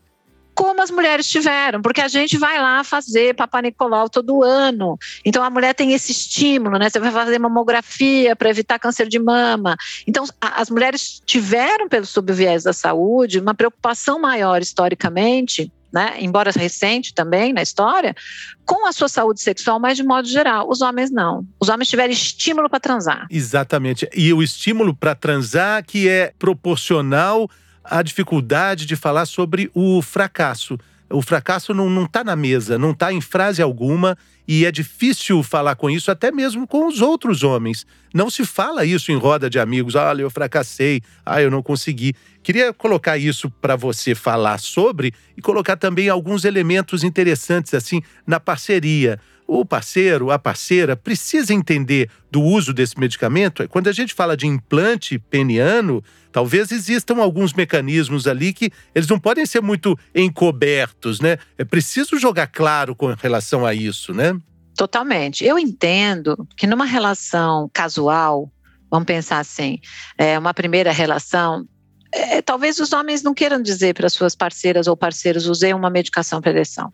como 0.63 0.81
as 0.81 0.93
mulheres 0.93 1.29
tiveram, 1.29 1.83
porque 1.83 2.01
a 2.01 2.07
gente 2.07 2.39
vai 2.39 2.57
lá 2.61 2.85
fazer 2.85 3.35
Papa 3.35 3.61
Nicolau 3.61 4.09
todo 4.09 4.45
ano. 4.45 4.97
Então 5.25 5.43
a 5.43 5.51
mulher 5.51 5.75
tem 5.75 5.93
esse 5.93 6.13
estímulo, 6.13 6.79
né? 6.79 6.89
Você 6.89 7.01
vai 7.01 7.11
fazer 7.11 7.37
mamografia 7.41 8.37
para 8.37 8.49
evitar 8.49 8.79
câncer 8.79 9.09
de 9.09 9.19
mama. 9.19 9.77
Então 10.07 10.25
as 10.41 10.71
mulheres 10.71 11.21
tiveram, 11.27 11.89
pelo 11.89 12.07
subviés 12.07 12.63
da 12.63 12.73
saúde, 12.73 13.41
uma 13.41 13.55
preocupação 13.55 14.21
maior 14.21 14.63
historicamente. 14.63 15.73
Né, 15.93 16.17
embora 16.21 16.51
recente 16.51 17.13
também 17.13 17.53
na 17.53 17.61
história, 17.61 18.17
com 18.65 18.87
a 18.87 18.93
sua 18.93 19.11
saúde 19.11 19.43
sexual, 19.43 19.79
mas 19.79 19.99
de 19.99 20.03
modo 20.03 20.27
geral. 20.27 20.67
Os 20.67 20.81
homens 20.81 21.11
não. 21.11 21.47
Os 21.61 21.69
homens 21.69 21.91
tiveram 21.91 22.11
estímulo 22.11 22.71
para 22.71 22.81
transar. 22.81 23.27
Exatamente. 23.29 24.09
E 24.15 24.33
o 24.33 24.43
estímulo 24.43 24.97
para 24.97 25.15
transar 25.15 25.85
que 25.85 26.09
é 26.09 26.33
proporcional 26.39 27.47
a 27.85 28.03
dificuldade 28.03 28.87
de 28.87 28.97
falar 28.97 29.27
sobre 29.27 29.71
o 29.75 30.01
fracasso. 30.03 30.79
o 31.11 31.21
fracasso 31.21 31.75
não 31.75 32.05
está 32.05 32.25
na 32.25 32.35
mesa, 32.35 32.79
não 32.79 32.93
está 32.93 33.13
em 33.13 33.21
frase 33.21 33.61
alguma 33.61 34.17
e 34.49 34.65
é 34.65 34.73
difícil 34.73 35.43
falar 35.43 35.77
com 35.77 35.91
isso 35.91 36.11
até 36.11 36.33
mesmo 36.33 36.67
com 36.67 36.87
os 36.87 37.01
outros 37.01 37.43
homens. 37.43 37.87
Não 38.15 38.31
se 38.31 38.45
fala 38.45 38.85
isso 38.85 39.13
em 39.13 39.17
roda 39.17 39.49
de 39.49 39.59
amigos. 39.59 39.95
Olha, 39.95 40.23
eu 40.23 40.31
fracassei, 40.31 41.03
ah, 41.25 41.41
eu 41.41 41.51
não 41.51 41.63
consegui. 41.63 42.15
Queria 42.43 42.73
colocar 42.73 43.19
isso 43.19 43.51
para 43.51 43.77
você 43.77 44.15
falar 44.15 44.59
sobre 44.59 45.13
e 45.37 45.43
colocar 45.43 45.77
também 45.77 46.09
alguns 46.09 46.45
elementos 46.45 47.05
interessantes 47.05 47.75
assim 47.75 48.03
na 48.27 48.41
parceria 48.41 49.21
o 49.61 49.65
parceiro, 49.65 50.31
a 50.31 50.39
parceira, 50.39 50.97
precisa 50.97 51.53
entender 51.53 52.09
do 52.31 52.41
uso 52.41 52.73
desse 52.73 52.99
medicamento. 52.99 53.69
Quando 53.69 53.89
a 53.89 53.93
gente 53.93 54.15
fala 54.15 54.37
de 54.37 54.47
implante 54.47 55.19
peniano, 55.19 56.03
talvez 56.33 56.73
existam 56.73 57.19
alguns 57.19 57.53
mecanismos 57.53 58.27
ali 58.27 58.53
que 58.53 58.71
eles 58.95 59.09
não 59.09 59.19
podem 59.19 59.45
ser 59.45 59.61
muito 59.61 59.99
encobertos, 60.15 61.21
né? 61.21 61.37
É 61.59 61.65
preciso 61.65 62.19
jogar 62.19 62.47
claro 62.47 62.97
com 62.97 63.13
relação 63.15 63.67
a 63.67 63.75
isso, 63.75 64.15
né? 64.15 64.35
Totalmente. 64.75 65.45
Eu 65.45 65.59
entendo 65.59 66.49
que 66.57 66.67
numa 66.67 66.87
relação 66.87 67.71
casual, 67.73 68.51
vamos 68.91 69.07
pensar 69.07 69.39
assim, 69.39 69.79
é 70.17 70.39
uma 70.39 70.55
primeira 70.55 70.93
relação, 70.93 71.67
é, 72.13 72.43
talvez 72.43 72.79
os 72.79 72.93
homens 72.93 73.23
não 73.23 73.33
queiram 73.33 73.61
dizer 73.61 73.95
para 73.95 74.09
suas 74.09 74.35
parceiras 74.35 74.87
ou 74.87 74.97
parceiros 74.97 75.47
usei 75.47 75.73
uma 75.73 75.91
medicação 75.91 76.41
para 76.41 76.51
ereção. 76.51 76.93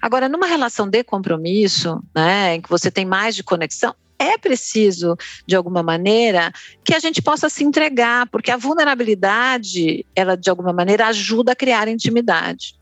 Agora, 0.00 0.28
numa 0.28 0.46
relação 0.46 0.88
de 0.88 1.02
compromisso, 1.02 2.02
né, 2.14 2.54
em 2.54 2.60
que 2.60 2.68
você 2.68 2.90
tem 2.90 3.06
mais 3.06 3.34
de 3.34 3.42
conexão, 3.42 3.94
é 4.18 4.36
preciso, 4.36 5.16
de 5.46 5.54
alguma 5.54 5.82
maneira, 5.82 6.52
que 6.84 6.94
a 6.94 6.98
gente 6.98 7.22
possa 7.22 7.48
se 7.48 7.62
entregar, 7.62 8.26
porque 8.28 8.50
a 8.50 8.56
vulnerabilidade, 8.56 10.04
ela 10.14 10.36
de 10.36 10.50
alguma 10.50 10.72
maneira 10.72 11.06
ajuda 11.06 11.52
a 11.52 11.56
criar 11.56 11.88
intimidade. 11.88 12.77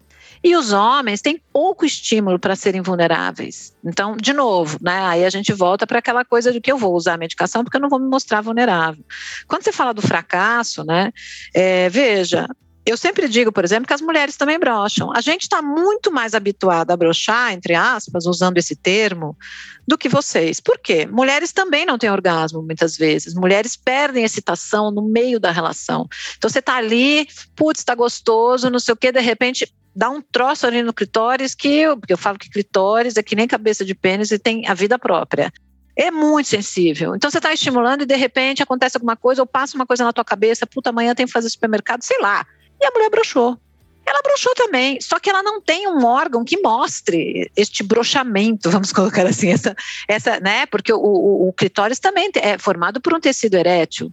E 0.47 0.55
os 0.55 0.73
homens 0.73 1.21
têm 1.21 1.43
pouco 1.53 1.85
estímulo 1.85 2.39
para 2.39 2.55
serem 2.55 2.81
vulneráveis. 2.81 3.75
Então, 3.85 4.17
de 4.17 4.33
novo, 4.33 4.79
né, 4.81 4.97
aí 5.05 5.25
a 5.25 5.29
gente 5.29 5.53
volta 5.53 5.89
para 5.89 5.99
aquela 5.99 6.25
coisa 6.25 6.53
de 6.53 6.61
que 6.61 6.71
eu 6.71 6.79
vou 6.79 6.95
usar 6.95 7.15
a 7.15 7.19
medicação 7.19 7.65
porque 7.65 7.77
eu 7.77 7.81
não 7.81 7.89
vou 7.89 7.99
me 7.99 8.09
mostrar 8.09 8.43
vulnerável. 8.43 9.05
Quando 9.49 9.65
você 9.65 9.73
fala 9.73 9.93
do 9.93 10.01
fracasso, 10.01 10.85
né, 10.85 11.11
é, 11.53 11.89
veja, 11.89 12.47
eu 12.87 12.97
sempre 12.97 13.29
digo, 13.29 13.51
por 13.51 13.65
exemplo, 13.65 13.89
que 13.89 13.93
as 13.93 14.01
mulheres 14.01 14.37
também 14.37 14.57
brocham. 14.57 15.13
A 15.13 15.21
gente 15.21 15.43
está 15.43 15.61
muito 15.61 16.13
mais 16.13 16.33
habituada 16.33 16.95
a 16.95 16.97
brochar, 16.97 17.53
entre 17.53 17.75
aspas, 17.75 18.25
usando 18.25 18.57
esse 18.57 18.77
termo, 18.77 19.37
do 19.85 19.99
que 19.99 20.09
vocês. 20.09 20.61
Por 20.61 20.79
quê? 20.79 21.07
Mulheres 21.07 21.51
também 21.51 21.85
não 21.85 21.99
têm 21.99 22.09
orgasmo, 22.09 22.63
muitas 22.63 22.97
vezes. 22.97 23.35
Mulheres 23.35 23.75
perdem 23.75 24.23
excitação 24.23 24.93
no 24.93 25.03
meio 25.03 25.41
da 25.41 25.51
relação. 25.51 26.07
Então 26.39 26.49
você 26.49 26.61
está 26.61 26.77
ali, 26.77 27.27
putz, 27.57 27.81
está 27.81 27.97
gostoso, 27.97 28.71
não 28.71 28.79
sei 28.79 28.95
o 28.95 28.97
quê, 28.97 29.11
de 29.11 29.21
repente 29.21 29.67
dá 29.97 30.11
um 30.11 30.21
troço 30.21 30.67
ali 30.67 30.83
no 30.83 30.93
clitóris 30.93 31.55
que 31.55 31.69
eu, 31.69 31.99
eu 32.07 32.19
falo 32.19 32.39
que 32.39 32.51
clitóris 32.51 33.17
é 33.17 33.23
que 33.23 33.35
nem 33.35 33.49
cabeça 33.49 33.83
de 33.83 33.95
pênis 33.95 34.31
e 34.31 34.39
tem 34.39 34.69
a 34.69 34.75
vida 34.75 34.99
própria. 34.99 35.51
É 35.97 36.11
muito 36.11 36.51
sensível. 36.51 37.17
Então 37.17 37.31
você 37.31 37.39
está 37.39 37.55
estimulando 37.55 38.03
e 38.03 38.07
de 38.07 38.15
repente 38.15 38.63
acontece 38.63 38.99
alguma 38.99 39.17
coisa 39.17 39.41
ou 39.41 39.47
passa 39.47 39.75
uma 39.75 39.87
coisa 39.87 40.05
na 40.05 40.13
tua 40.13 40.25
cabeça, 40.25 40.67
puta, 40.67 40.91
amanhã 40.91 41.15
tem 41.15 41.25
que 41.25 41.33
fazer 41.33 41.49
supermercado, 41.49 42.03
sei 42.03 42.21
lá. 42.21 42.45
E 42.79 42.85
a 42.85 42.91
mulher 42.91 43.09
broxou. 43.09 43.59
Ela 44.05 44.21
broxou 44.23 44.55
também, 44.55 45.01
só 45.01 45.19
que 45.19 45.29
ela 45.29 45.43
não 45.43 45.61
tem 45.61 45.89
um 45.89 46.05
órgão 46.05 46.45
que 46.45 46.61
mostre 46.61 47.51
este 47.57 47.83
brochamento, 47.83 48.71
vamos 48.71 48.93
colocar 48.93 49.27
assim, 49.27 49.49
essa, 49.51 49.75
essa 50.07 50.39
né? 50.39 50.67
Porque 50.67 50.93
o, 50.93 50.99
o, 50.99 51.49
o 51.49 51.53
clitóris 51.55 51.99
também 51.99 52.31
é 52.37 52.59
formado 52.59 53.01
por 53.01 53.15
um 53.15 53.19
tecido 53.19 53.55
erétil. 53.55 54.13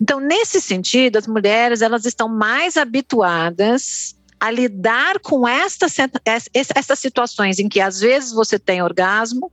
Então, 0.00 0.20
nesse 0.20 0.60
sentido, 0.60 1.16
as 1.16 1.26
mulheres 1.26 1.80
elas 1.80 2.04
estão 2.04 2.28
mais 2.28 2.76
habituadas 2.76 4.14
a 4.42 4.50
lidar 4.50 5.20
com 5.20 5.46
estas, 5.46 5.94
situações 6.96 7.60
em 7.60 7.68
que 7.68 7.80
às 7.80 8.00
vezes 8.00 8.32
você 8.32 8.58
tem 8.58 8.82
orgasmo, 8.82 9.52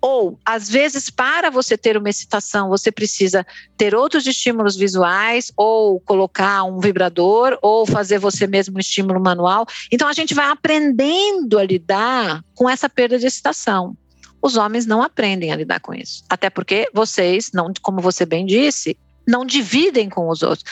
ou 0.00 0.38
às 0.42 0.70
vezes 0.70 1.10
para 1.10 1.50
você 1.50 1.76
ter 1.76 1.98
uma 1.98 2.08
excitação 2.08 2.70
você 2.70 2.90
precisa 2.90 3.46
ter 3.76 3.94
outros 3.94 4.26
estímulos 4.26 4.74
visuais, 4.74 5.52
ou 5.54 6.00
colocar 6.00 6.64
um 6.64 6.80
vibrador, 6.80 7.58
ou 7.60 7.84
fazer 7.84 8.18
você 8.18 8.46
mesmo 8.46 8.78
um 8.78 8.80
estímulo 8.80 9.20
manual. 9.20 9.66
Então 9.92 10.08
a 10.08 10.14
gente 10.14 10.32
vai 10.32 10.46
aprendendo 10.46 11.58
a 11.58 11.64
lidar 11.64 12.42
com 12.54 12.70
essa 12.70 12.88
perda 12.88 13.18
de 13.18 13.26
excitação. 13.26 13.94
Os 14.40 14.56
homens 14.56 14.86
não 14.86 15.02
aprendem 15.02 15.52
a 15.52 15.56
lidar 15.56 15.80
com 15.80 15.92
isso, 15.92 16.24
até 16.26 16.48
porque 16.48 16.88
vocês, 16.94 17.50
não, 17.52 17.70
como 17.82 18.00
você 18.00 18.24
bem 18.24 18.46
disse, 18.46 18.96
não 19.26 19.44
dividem 19.44 20.08
com 20.08 20.28
os 20.28 20.42
outros. 20.42 20.64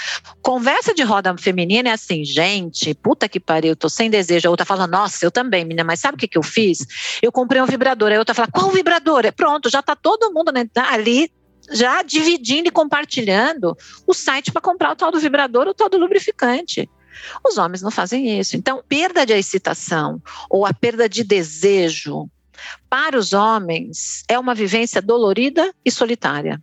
Conversa 0.43 0.95
de 0.95 1.03
roda 1.03 1.37
feminina 1.37 1.89
é 1.89 1.93
assim, 1.93 2.25
gente, 2.25 2.95
puta 2.95 3.29
que 3.29 3.41
pariu, 3.41 3.77
tô 3.77 3.89
sem 3.89 4.11
desejo. 4.11 4.49
A 4.49 4.51
outra 4.51 4.67
fala, 4.67 4.87
nossa, 4.87 5.25
eu 5.25 5.31
também, 5.31 5.65
menina, 5.65 5.85
mas 5.85 6.01
sabe 6.01 6.15
o 6.15 6.19
que, 6.19 6.29
que 6.29 6.39
eu 6.39 6.43
fiz? 6.43 6.87
Eu 7.23 7.31
comprei 7.31 7.61
um 7.61 7.67
vibrador. 7.67 8.11
Aí 8.11 8.17
a 8.17 8.19
outra 8.19 8.35
fala, 8.35 8.49
qual 8.51 8.71
vibrador? 8.71 9.25
É 9.25 9.31
pronto, 9.31 9.71
já 9.71 9.83
tá 9.83 9.95
todo 9.95 10.33
mundo 10.33 10.53
né, 10.53 10.69
ali 10.91 11.31
já 11.71 12.03
dividindo 12.03 12.69
e 12.69 12.73
compartilhando 12.73 13.77
o 14.07 14.13
site 14.13 14.51
para 14.51 14.61
comprar 14.61 14.93
o 14.93 14.97
tal 14.97 15.13
do 15.13 15.21
vibrador, 15.21 15.69
o 15.69 15.75
tal 15.75 15.89
do 15.89 15.99
lubrificante. 15.99 16.89
Os 17.47 17.59
homens 17.59 17.83
não 17.83 17.91
fazem 17.91 18.39
isso. 18.41 18.57
Então, 18.57 18.83
perda 18.89 19.27
de 19.27 19.35
excitação 19.35 20.21
ou 20.49 20.65
a 20.67 20.73
perda 20.73 21.09
de 21.09 21.23
desejo 21.23 22.29
para 22.89 23.19
os 23.19 23.33
homens 23.33 24.25
é 24.29 24.39
uma 24.39 24.55
vivência 24.55 25.01
dolorida 25.01 25.73
e 25.85 25.91
solitária. 25.91 26.63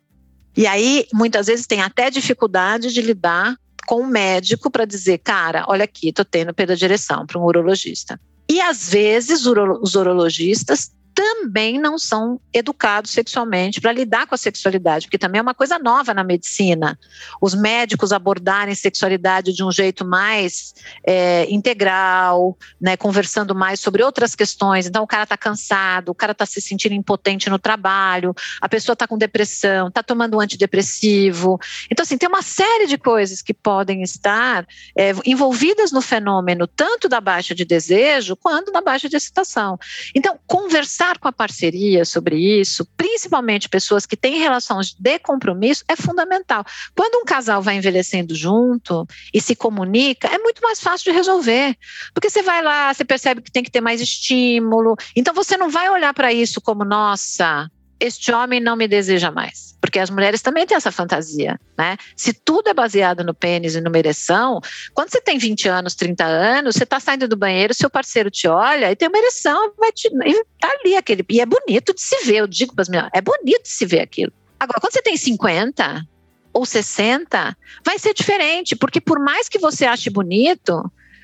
E 0.57 0.65
aí, 0.65 1.05
muitas 1.13 1.45
vezes, 1.45 1.67
tem 1.67 1.81
até 1.81 2.09
dificuldade 2.09 2.91
de 2.91 2.99
lidar 2.99 3.55
com 3.85 4.01
o 4.01 4.07
médico 4.07 4.71
para 4.71 4.85
dizer, 4.85 5.19
cara, 5.19 5.63
olha 5.67 5.85
aqui, 5.85 6.11
tô 6.11 6.25
tendo 6.25 6.51
perda 6.51 6.75
de 6.75 6.83
para 7.27 7.39
um 7.39 7.43
urologista. 7.43 8.19
E 8.49 8.59
às 8.59 8.89
vezes 8.89 9.45
os 9.45 9.95
urologistas 9.95 10.91
também 11.17 11.79
não 11.79 11.97
são 11.97 12.39
educados 12.53 13.09
sexualmente 13.09 13.81
para 13.81 13.91
lidar 13.91 14.27
com 14.27 14.35
a 14.35 14.37
sexualidade, 14.37 15.07
porque 15.07 15.17
também 15.17 15.39
é 15.39 15.41
uma 15.41 15.55
coisa 15.55 15.79
nova 15.79 16.13
na 16.13 16.23
medicina. 16.23 16.95
Os 17.41 17.55
médicos 17.55 18.11
abordarem 18.11 18.75
sexualidade 18.75 19.51
de 19.51 19.63
um 19.63 19.71
jeito 19.71 20.05
mais 20.05 20.75
é, 21.03 21.47
integral, 21.49 22.55
né, 22.79 22.95
conversando 22.95 23.55
mais 23.55 23.79
sobre 23.79 24.03
outras 24.03 24.35
questões. 24.35 24.85
Então, 24.85 25.01
o 25.01 25.07
cara 25.07 25.23
está 25.23 25.35
cansado, 25.35 26.09
o 26.09 26.13
cara 26.13 26.33
está 26.33 26.45
se 26.45 26.61
sentindo 26.61 26.93
impotente 26.93 27.49
no 27.49 27.57
trabalho, 27.57 28.35
a 28.61 28.69
pessoa 28.69 28.93
está 28.93 29.07
com 29.07 29.17
depressão, 29.17 29.87
está 29.87 30.03
tomando 30.03 30.39
antidepressivo. 30.39 31.59
Então, 31.89 32.03
assim, 32.03 32.15
tem 32.15 32.29
uma 32.29 32.43
série 32.43 32.85
de 32.85 32.95
coisas 32.95 33.41
que 33.41 33.55
podem 33.55 34.03
estar 34.03 34.67
é, 34.95 35.15
envolvidas 35.25 35.91
no 35.91 35.99
fenômeno, 35.99 36.67
tanto 36.67 37.09
da 37.09 37.19
baixa 37.19 37.55
de 37.55 37.65
desejo 37.65 38.35
quanto 38.35 38.71
da 38.71 38.81
baixa 38.81 39.09
de 39.09 39.17
excitação. 39.17 39.79
Então, 40.13 40.37
conversar 40.45 41.06
com 41.19 41.27
a 41.27 41.31
parceria 41.31 42.03
sobre 42.05 42.35
isso, 42.37 42.85
principalmente 42.97 43.69
pessoas 43.69 44.05
que 44.05 44.17
têm 44.17 44.39
relações 44.39 44.93
de 44.93 45.19
compromisso, 45.19 45.83
é 45.87 45.95
fundamental. 45.95 46.65
Quando 46.95 47.21
um 47.21 47.25
casal 47.25 47.61
vai 47.61 47.77
envelhecendo 47.77 48.35
junto 48.35 49.07
e 49.33 49.41
se 49.41 49.55
comunica, 49.55 50.27
é 50.27 50.37
muito 50.37 50.61
mais 50.61 50.79
fácil 50.79 51.11
de 51.11 51.17
resolver. 51.17 51.77
Porque 52.13 52.29
você 52.29 52.41
vai 52.41 52.61
lá, 52.61 52.93
você 52.93 53.05
percebe 53.05 53.41
que 53.41 53.51
tem 53.51 53.63
que 53.63 53.71
ter 53.71 53.81
mais 53.81 54.01
estímulo. 54.01 54.95
Então 55.15 55.33
você 55.33 55.55
não 55.55 55.69
vai 55.69 55.89
olhar 55.89 56.13
para 56.13 56.33
isso 56.33 56.59
como, 56.59 56.83
nossa, 56.83 57.69
este 57.99 58.31
homem 58.31 58.59
não 58.59 58.75
me 58.75 58.87
deseja 58.87 59.31
mais. 59.31 59.76
Porque 59.87 59.99
as 59.99 60.09
mulheres 60.09 60.41
também 60.41 60.65
têm 60.65 60.75
essa 60.75 60.91
fantasia, 60.91 61.57
né? 61.77 61.95
Se 62.13 62.33
tudo 62.33 62.67
é 62.67 62.73
baseado 62.73 63.23
no 63.23 63.33
pênis 63.33 63.73
e 63.73 63.79
numa 63.79 63.97
ereção, 63.97 64.59
quando 64.93 65.09
você 65.09 65.21
tem 65.21 65.37
20 65.37 65.69
anos, 65.69 65.95
30 65.95 66.25
anos, 66.25 66.75
você 66.75 66.83
está 66.83 66.99
saindo 66.99 67.25
do 67.25 67.37
banheiro, 67.37 67.73
seu 67.73 67.89
parceiro 67.89 68.29
te 68.29 68.49
olha 68.49 68.91
e 68.91 68.95
tem 68.97 69.07
uma 69.07 69.17
ereção, 69.17 69.71
vai 69.77 69.93
te, 69.93 70.09
e 70.09 70.43
tá 70.59 70.69
ali 70.81 70.97
aquele. 70.97 71.25
E 71.29 71.39
é 71.39 71.45
bonito 71.45 71.93
de 71.93 72.01
se 72.01 72.25
ver, 72.25 72.39
eu 72.39 72.47
digo 72.47 72.75
para 72.75 72.81
as 72.81 72.89
mulheres, 72.89 73.09
é 73.13 73.21
bonito 73.21 73.63
de 73.63 73.69
se 73.69 73.85
ver 73.85 74.01
aquilo. 74.01 74.33
Agora, 74.59 74.81
quando 74.81 74.91
você 74.91 75.01
tem 75.01 75.15
50 75.15 76.05
ou 76.51 76.65
60, 76.65 77.57
vai 77.85 77.97
ser 77.97 78.13
diferente, 78.13 78.75
porque 78.75 78.99
por 78.99 79.19
mais 79.19 79.47
que 79.47 79.57
você 79.57 79.85
ache 79.85 80.09
bonito, 80.09 80.83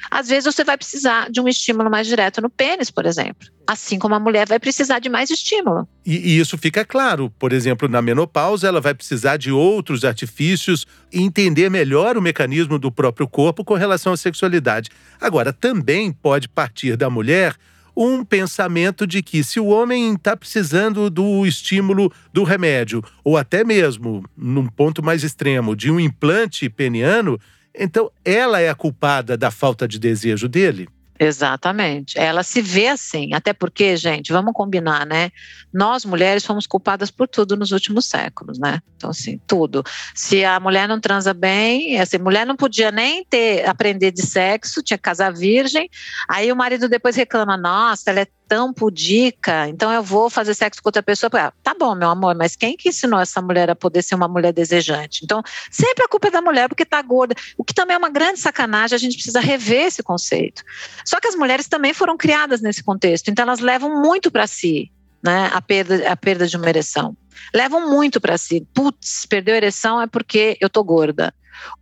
às 0.09 0.27
vezes 0.27 0.45
você 0.45 0.63
vai 0.63 0.77
precisar 0.77 1.29
de 1.29 1.39
um 1.39 1.47
estímulo 1.47 1.89
mais 1.89 2.07
direto 2.07 2.41
no 2.41 2.49
pênis, 2.49 2.91
por 2.91 3.05
exemplo. 3.05 3.47
Assim 3.65 3.97
como 3.97 4.13
a 4.15 4.19
mulher 4.19 4.47
vai 4.47 4.59
precisar 4.59 4.99
de 4.99 5.09
mais 5.09 5.29
estímulo. 5.29 5.87
E, 6.05 6.35
e, 6.35 6.39
isso 6.39 6.57
fica 6.57 6.83
claro. 6.83 7.31
Por 7.39 7.53
exemplo, 7.53 7.87
na 7.87 8.01
menopausa, 8.01 8.67
ela 8.67 8.81
vai 8.81 8.93
precisar 8.93 9.37
de 9.37 9.51
outros 9.51 10.03
artifícios 10.03 10.85
e 11.11 11.21
entender 11.21 11.69
melhor 11.69 12.17
o 12.17 12.21
mecanismo 12.21 12.77
do 12.77 12.91
próprio 12.91 13.27
corpo 13.27 13.63
com 13.63 13.73
relação 13.73 14.13
à 14.13 14.17
sexualidade. 14.17 14.89
Agora, 15.19 15.53
também 15.53 16.11
pode 16.11 16.49
partir 16.49 16.97
da 16.97 17.09
mulher 17.09 17.55
um 17.95 18.25
pensamento 18.25 19.05
de 19.05 19.21
que 19.21 19.43
se 19.43 19.59
o 19.59 19.67
homem 19.67 20.13
está 20.13 20.35
precisando 20.35 21.09
do 21.09 21.45
estímulo 21.45 22.11
do 22.31 22.43
remédio, 22.43 23.03
ou 23.23 23.37
até 23.37 23.63
mesmo, 23.63 24.23
num 24.35 24.65
ponto 24.67 25.03
mais 25.03 25.23
extremo, 25.23 25.75
de 25.75 25.91
um 25.91 25.99
implante 25.99 26.67
peniano, 26.69 27.39
então 27.77 28.11
ela 28.23 28.59
é 28.59 28.69
a 28.69 28.75
culpada 28.75 29.37
da 29.37 29.51
falta 29.51 29.87
de 29.87 29.99
desejo 29.99 30.47
dele? 30.47 30.87
Exatamente. 31.19 32.17
Ela 32.17 32.43
se 32.43 32.61
vê 32.61 32.87
assim, 32.87 33.33
até 33.33 33.53
porque, 33.53 33.95
gente, 33.95 34.31
vamos 34.33 34.51
combinar, 34.53 35.05
né? 35.05 35.29
Nós 35.71 36.03
mulheres 36.05 36.43
fomos 36.43 36.65
culpadas 36.65 37.11
por 37.11 37.27
tudo 37.27 37.55
nos 37.55 37.71
últimos 37.71 38.05
séculos, 38.05 38.57
né? 38.59 38.81
Então, 38.97 39.11
assim, 39.11 39.39
tudo. 39.45 39.83
Se 40.15 40.43
a 40.43 40.59
mulher 40.59 40.87
não 40.87 40.99
transa 40.99 41.33
bem, 41.33 41.97
essa 41.97 42.17
mulher 42.17 42.45
não 42.45 42.55
podia 42.55 42.91
nem 42.91 43.23
ter 43.23 43.67
aprender 43.67 44.11
de 44.11 44.25
sexo, 44.25 44.81
tinha 44.81 44.97
que 44.97 45.03
casar 45.03 45.31
virgem. 45.31 45.89
Aí 46.27 46.51
o 46.51 46.55
marido 46.55 46.89
depois 46.89 47.15
reclama: 47.15 47.55
nossa, 47.55 48.09
ela 48.09 48.21
é 48.21 48.27
tão 48.47 48.73
pudica, 48.73 49.67
então 49.67 49.91
eu 49.91 50.03
vou 50.03 50.29
fazer 50.29 50.53
sexo 50.53 50.81
com 50.81 50.89
outra 50.89 51.03
pessoa. 51.03 51.29
Tá 51.61 51.75
bom, 51.77 51.95
meu 51.95 52.09
amor, 52.09 52.35
mas 52.35 52.55
quem 52.55 52.77
que 52.77 52.89
ensinou 52.89 53.19
essa 53.19 53.41
mulher 53.41 53.69
a 53.69 53.75
poder 53.75 54.01
ser 54.01 54.15
uma 54.15 54.27
mulher 54.27 54.53
desejante? 54.53 55.21
Então, 55.23 55.41
sempre 55.71 56.03
a 56.03 56.07
culpa 56.07 56.27
é 56.27 56.31
da 56.31 56.41
mulher 56.41 56.67
porque 56.67 56.85
tá 56.85 57.01
gorda, 57.01 57.35
o 57.57 57.63
que 57.63 57.73
também 57.73 57.95
é 57.95 57.97
uma 57.97 58.09
grande 58.09 58.39
sacanagem, 58.39 58.95
a 58.95 58.99
gente 58.99 59.15
precisa 59.15 59.39
rever 59.39 59.87
esse 59.87 60.03
conceito. 60.03 60.63
Só 61.05 61.19
que 61.19 61.27
as 61.27 61.35
mulheres 61.35 61.67
também 61.67 61.93
foram 61.93 62.17
criadas 62.17 62.61
nesse 62.61 62.83
contexto, 62.83 63.29
então 63.29 63.43
elas 63.43 63.59
levam 63.59 64.01
muito 64.01 64.31
para 64.31 64.47
si. 64.47 64.91
Né, 65.21 65.49
a, 65.53 65.61
perda, 65.61 66.11
a 66.11 66.17
perda 66.17 66.45
de 66.45 66.57
uma 66.57 66.67
ereção. 66.67 67.15
Levam 67.55 67.89
muito 67.89 68.19
para 68.19 68.37
si. 68.37 68.67
Putz, 68.73 69.25
perdeu 69.25 69.53
a 69.53 69.57
ereção 69.57 70.01
é 70.01 70.05
porque 70.05 70.57
eu 70.59 70.69
tô 70.69 70.83
gorda 70.83 71.33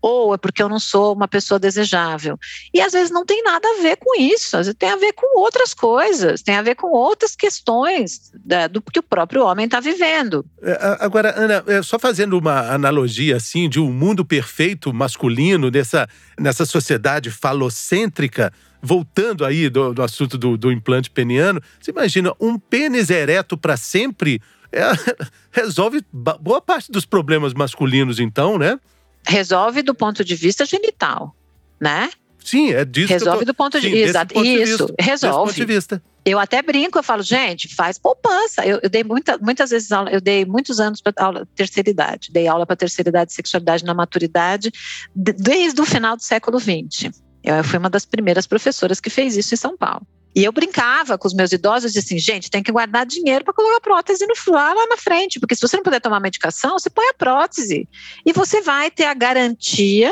ou 0.01 0.33
é 0.33 0.37
porque 0.37 0.61
eu 0.61 0.69
não 0.69 0.79
sou 0.79 1.13
uma 1.13 1.27
pessoa 1.27 1.59
desejável. 1.59 2.37
E 2.73 2.81
às 2.81 2.93
vezes 2.93 3.11
não 3.11 3.25
tem 3.25 3.43
nada 3.43 3.67
a 3.67 3.81
ver 3.81 3.97
com 3.97 4.19
isso, 4.19 4.57
às 4.57 4.67
vezes 4.67 4.77
tem 4.77 4.89
a 4.89 4.95
ver 4.95 5.13
com 5.13 5.39
outras 5.39 5.73
coisas, 5.73 6.41
tem 6.41 6.55
a 6.55 6.61
ver 6.61 6.75
com 6.75 6.87
outras 6.87 7.35
questões 7.35 8.31
da, 8.33 8.67
do 8.67 8.81
que 8.81 8.99
o 8.99 9.03
próprio 9.03 9.45
homem 9.45 9.65
está 9.65 9.79
vivendo. 9.79 10.45
É, 10.61 10.97
agora, 10.99 11.33
Ana, 11.37 11.63
é, 11.67 11.81
só 11.81 11.97
fazendo 11.97 12.37
uma 12.37 12.71
analogia 12.71 13.37
assim 13.37 13.69
de 13.69 13.79
um 13.79 13.91
mundo 13.91 14.25
perfeito 14.25 14.93
masculino 14.93 15.69
nessa, 15.69 16.07
nessa 16.39 16.65
sociedade 16.65 17.29
falocêntrica, 17.29 18.51
voltando 18.81 19.45
aí 19.45 19.69
do, 19.69 19.93
do 19.93 20.01
assunto 20.01 20.37
do, 20.37 20.57
do, 20.57 20.71
implante 20.71 21.09
peniano, 21.09 21.61
você 21.79 21.91
imagina 21.91 22.33
um 22.39 22.57
pênis 22.57 23.09
ereto 23.09 23.57
para 23.57 23.77
sempre? 23.77 24.41
É, 24.71 24.81
resolve 25.51 26.03
boa 26.11 26.61
parte 26.61 26.91
dos 26.91 27.05
problemas 27.05 27.53
masculinos, 27.53 28.19
então, 28.19 28.57
né? 28.57 28.79
Resolve 29.25 29.81
do 29.81 29.93
ponto 29.93 30.23
de 30.23 30.35
vista 30.35 30.65
genital, 30.65 31.35
né? 31.79 32.09
Sim, 32.43 32.73
é 32.73 32.83
disso. 32.83 33.13
Resolve 33.13 33.39
tô... 33.39 33.45
do 33.45 33.53
ponto 33.53 33.79
de, 33.79 33.89
vista. 33.89 34.27
Isso, 34.35 34.87
de 34.87 34.93
resolve. 34.99 35.53
De 35.53 35.65
vista. 35.65 36.01
Eu 36.23 36.37
até 36.37 36.61
brinco, 36.61 36.99
eu 36.99 37.03
falo, 37.03 37.23
gente, 37.23 37.73
faz 37.73 37.97
poupança. 37.97 38.65
Eu, 38.65 38.79
eu 38.83 38.89
dei 38.89 39.03
muita, 39.03 39.37
muitas 39.39 39.71
vezes 39.71 39.91
aula, 39.91 40.11
eu 40.11 40.21
dei 40.21 40.45
muitos 40.45 40.79
anos 40.79 41.01
para 41.01 41.13
aula 41.17 41.47
terceira 41.55 41.89
idade, 41.89 42.31
dei 42.31 42.47
aula 42.47 42.65
para 42.65 42.75
terceira 42.75 43.09
idade, 43.09 43.33
sexualidade 43.33 43.83
na 43.83 43.93
maturidade, 43.93 44.71
desde 45.15 45.81
o 45.81 45.85
final 45.85 46.15
do 46.15 46.23
século 46.23 46.59
XX. 46.59 47.11
Eu 47.43 47.63
fui 47.63 47.79
uma 47.79 47.89
das 47.89 48.05
primeiras 48.05 48.45
professoras 48.45 48.99
que 48.99 49.09
fez 49.09 49.35
isso 49.35 49.53
em 49.53 49.57
São 49.57 49.75
Paulo. 49.75 50.05
E 50.33 50.43
eu 50.43 50.51
brincava 50.51 51.17
com 51.17 51.27
os 51.27 51.33
meus 51.33 51.51
idosos 51.51 51.95
e 51.95 51.99
assim, 51.99 52.17
gente, 52.17 52.49
tem 52.49 52.63
que 52.63 52.71
guardar 52.71 53.05
dinheiro 53.05 53.43
para 53.43 53.53
colocar 53.53 53.81
prótese 53.81 54.25
no, 54.25 54.33
lá, 54.53 54.73
lá 54.73 54.87
na 54.87 54.97
frente, 54.97 55.39
porque 55.39 55.55
se 55.55 55.61
você 55.61 55.75
não 55.75 55.83
puder 55.83 55.99
tomar 55.99 56.21
medicação, 56.21 56.79
você 56.79 56.89
põe 56.89 57.07
a 57.09 57.13
prótese. 57.13 57.87
E 58.25 58.31
você 58.31 58.61
vai 58.61 58.89
ter 58.89 59.05
a 59.05 59.13
garantia 59.13 60.11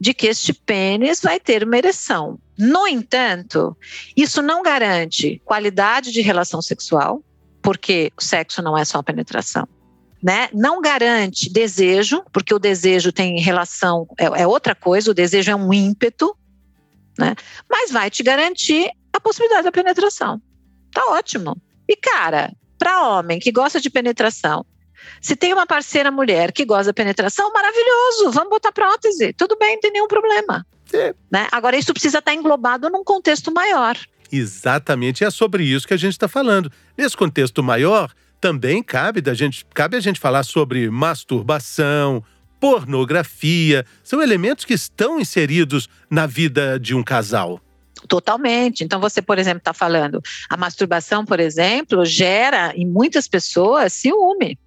de 0.00 0.14
que 0.14 0.28
este 0.28 0.52
pênis 0.52 1.20
vai 1.20 1.40
ter 1.40 1.64
uma 1.64 1.76
ereção. 1.76 2.38
No 2.56 2.86
entanto, 2.86 3.76
isso 4.16 4.40
não 4.40 4.62
garante 4.62 5.42
qualidade 5.44 6.12
de 6.12 6.20
relação 6.20 6.62
sexual, 6.62 7.22
porque 7.60 8.12
o 8.16 8.22
sexo 8.22 8.62
não 8.62 8.78
é 8.78 8.84
só 8.84 9.02
penetração. 9.02 9.66
Né? 10.22 10.48
Não 10.52 10.80
garante 10.80 11.52
desejo, 11.52 12.24
porque 12.32 12.52
o 12.52 12.58
desejo 12.58 13.12
tem 13.12 13.40
relação, 13.40 14.06
é, 14.18 14.42
é 14.42 14.46
outra 14.46 14.74
coisa, 14.74 15.10
o 15.10 15.14
desejo 15.14 15.50
é 15.50 15.54
um 15.54 15.72
ímpeto, 15.72 16.36
né? 17.16 17.34
Mas 17.68 17.90
vai 17.90 18.10
te 18.10 18.22
garantir 18.22 18.90
a 19.12 19.20
possibilidade 19.20 19.64
da 19.64 19.72
penetração. 19.72 20.40
Tá 20.92 21.04
ótimo. 21.10 21.56
E 21.88 21.96
cara, 21.96 22.52
para 22.78 23.08
homem 23.08 23.38
que 23.38 23.50
gosta 23.50 23.80
de 23.80 23.90
penetração, 23.90 24.64
se 25.20 25.36
tem 25.36 25.52
uma 25.52 25.66
parceira 25.66 26.10
mulher 26.10 26.52
que 26.52 26.64
gosta 26.64 26.86
da 26.86 26.94
penetração, 26.94 27.52
maravilhoso, 27.52 28.30
vamos 28.32 28.50
botar 28.50 28.72
prótese, 28.72 29.32
tudo 29.32 29.56
bem, 29.58 29.74
não 29.74 29.80
tem 29.80 29.92
nenhum 29.92 30.08
problema. 30.08 30.66
É. 30.92 31.14
Né? 31.30 31.48
Agora, 31.52 31.76
isso 31.76 31.92
precisa 31.92 32.18
estar 32.18 32.34
englobado 32.34 32.88
num 32.90 33.04
contexto 33.04 33.52
maior. 33.52 33.96
Exatamente, 34.30 35.24
é 35.24 35.30
sobre 35.30 35.64
isso 35.64 35.86
que 35.86 35.94
a 35.94 35.98
gente 35.98 36.12
está 36.12 36.28
falando. 36.28 36.70
Nesse 36.96 37.16
contexto 37.16 37.62
maior, 37.62 38.12
também 38.40 38.82
cabe, 38.82 39.20
da 39.20 39.34
gente, 39.34 39.64
cabe 39.74 39.96
a 39.96 40.00
gente 40.00 40.20
falar 40.20 40.42
sobre 40.42 40.90
masturbação, 40.90 42.22
pornografia, 42.60 43.84
são 44.02 44.22
elementos 44.22 44.64
que 44.64 44.74
estão 44.74 45.20
inseridos 45.20 45.88
na 46.10 46.26
vida 46.26 46.78
de 46.78 46.94
um 46.94 47.02
casal. 47.02 47.60
Totalmente. 48.06 48.84
Então, 48.84 49.00
você, 49.00 49.20
por 49.20 49.38
exemplo, 49.38 49.58
está 49.58 49.72
falando, 49.72 50.20
a 50.48 50.56
masturbação, 50.56 51.24
por 51.24 51.40
exemplo, 51.40 52.04
gera 52.04 52.72
em 52.76 52.86
muitas 52.86 53.26
pessoas 53.26 53.92
ciúme. 53.92 54.58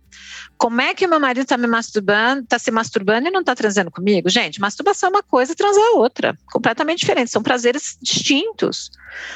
Como 0.58 0.80
é 0.80 0.94
que 0.94 1.08
meu 1.08 1.20
marido 1.20 1.44
está 1.44 1.58
me 1.58 1.68
masturbando, 1.68 2.44
está 2.44 2.60
se 2.60 2.70
masturbando 2.70 3.28
e 3.28 3.32
não 3.32 3.40
está 3.40 3.56
transando 3.56 3.90
comigo? 3.90 4.30
Gente, 4.30 4.62
masturbação 4.62 5.08
é 5.08 5.12
uma 5.14 5.24
coisa, 5.24 5.56
transar 5.56 5.84
é 5.84 5.90
outra. 5.92 6.38
Completamente 6.52 7.00
diferente. 7.00 7.32
São 7.32 7.42
prazeres 7.42 7.98
distintos. 8.02 8.92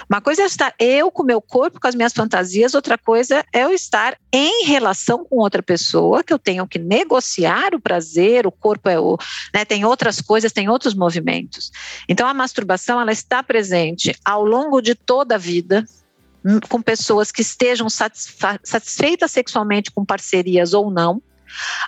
Uma 0.10 0.22
coisa 0.22 0.44
é 0.44 0.46
estar 0.46 0.74
eu 0.80 1.12
com 1.12 1.24
meu 1.24 1.42
corpo, 1.42 1.80
com 1.80 1.88
as 1.88 1.96
minhas 1.96 2.14
fantasias, 2.14 2.74
outra 2.74 2.98
coisa 2.98 3.44
é 3.52 3.64
eu 3.64 3.74
estar 3.74 4.18
em 4.32 4.66
relação 4.66 5.26
com 5.26 5.38
outra 5.38 5.64
pessoa, 5.64 6.24
que 6.24 6.32
eu 6.32 6.40
tenho 6.40 6.68
que 6.68 6.80
negociar 6.80 7.74
o 7.74 7.80
prazer, 7.80 8.46
o 8.46 8.52
corpo 8.52 8.90
é 8.90 9.00
o. 9.00 9.18
Né, 9.54 9.66
tem 9.66 9.84
outras 9.84 10.22
coisas, 10.22 10.52
tem 10.52 10.70
outros 10.70 10.94
movimentos. 10.94 11.72
Então, 12.08 12.28
a 12.28 12.34
masturbação 12.34 13.02
ela 13.02 13.12
está 13.12 13.42
presente 13.42 14.16
ao 14.24 14.46
longo 14.46 14.82
de 14.82 14.96
toda 14.96 15.36
a 15.36 15.40
vida 15.40 15.86
com 16.70 16.82
pessoas 16.82 17.32
que 17.32 17.42
estejam 17.42 17.88
satisfeitas 17.90 19.32
sexualmente 19.32 19.92
com 19.92 20.06
parcerias 20.06 20.74
ou 20.74 20.92
não. 20.92 21.22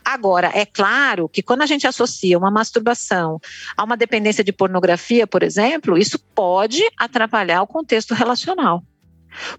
Agora, 0.04 0.52
é 0.54 0.66
claro 0.66 1.28
que 1.28 1.42
quando 1.42 1.62
a 1.62 1.66
gente 1.66 1.88
associa 1.88 2.38
uma 2.38 2.52
masturbação 2.52 3.40
a 3.76 3.84
uma 3.84 3.98
dependência 3.98 4.44
de 4.44 4.54
pornografia, 4.54 5.28
por 5.28 5.44
exemplo, 5.44 5.98
isso 5.98 6.20
pode 6.20 6.82
atrapalhar 6.98 7.62
o 7.62 7.68
contexto 7.68 8.14
relacional. 8.14 8.84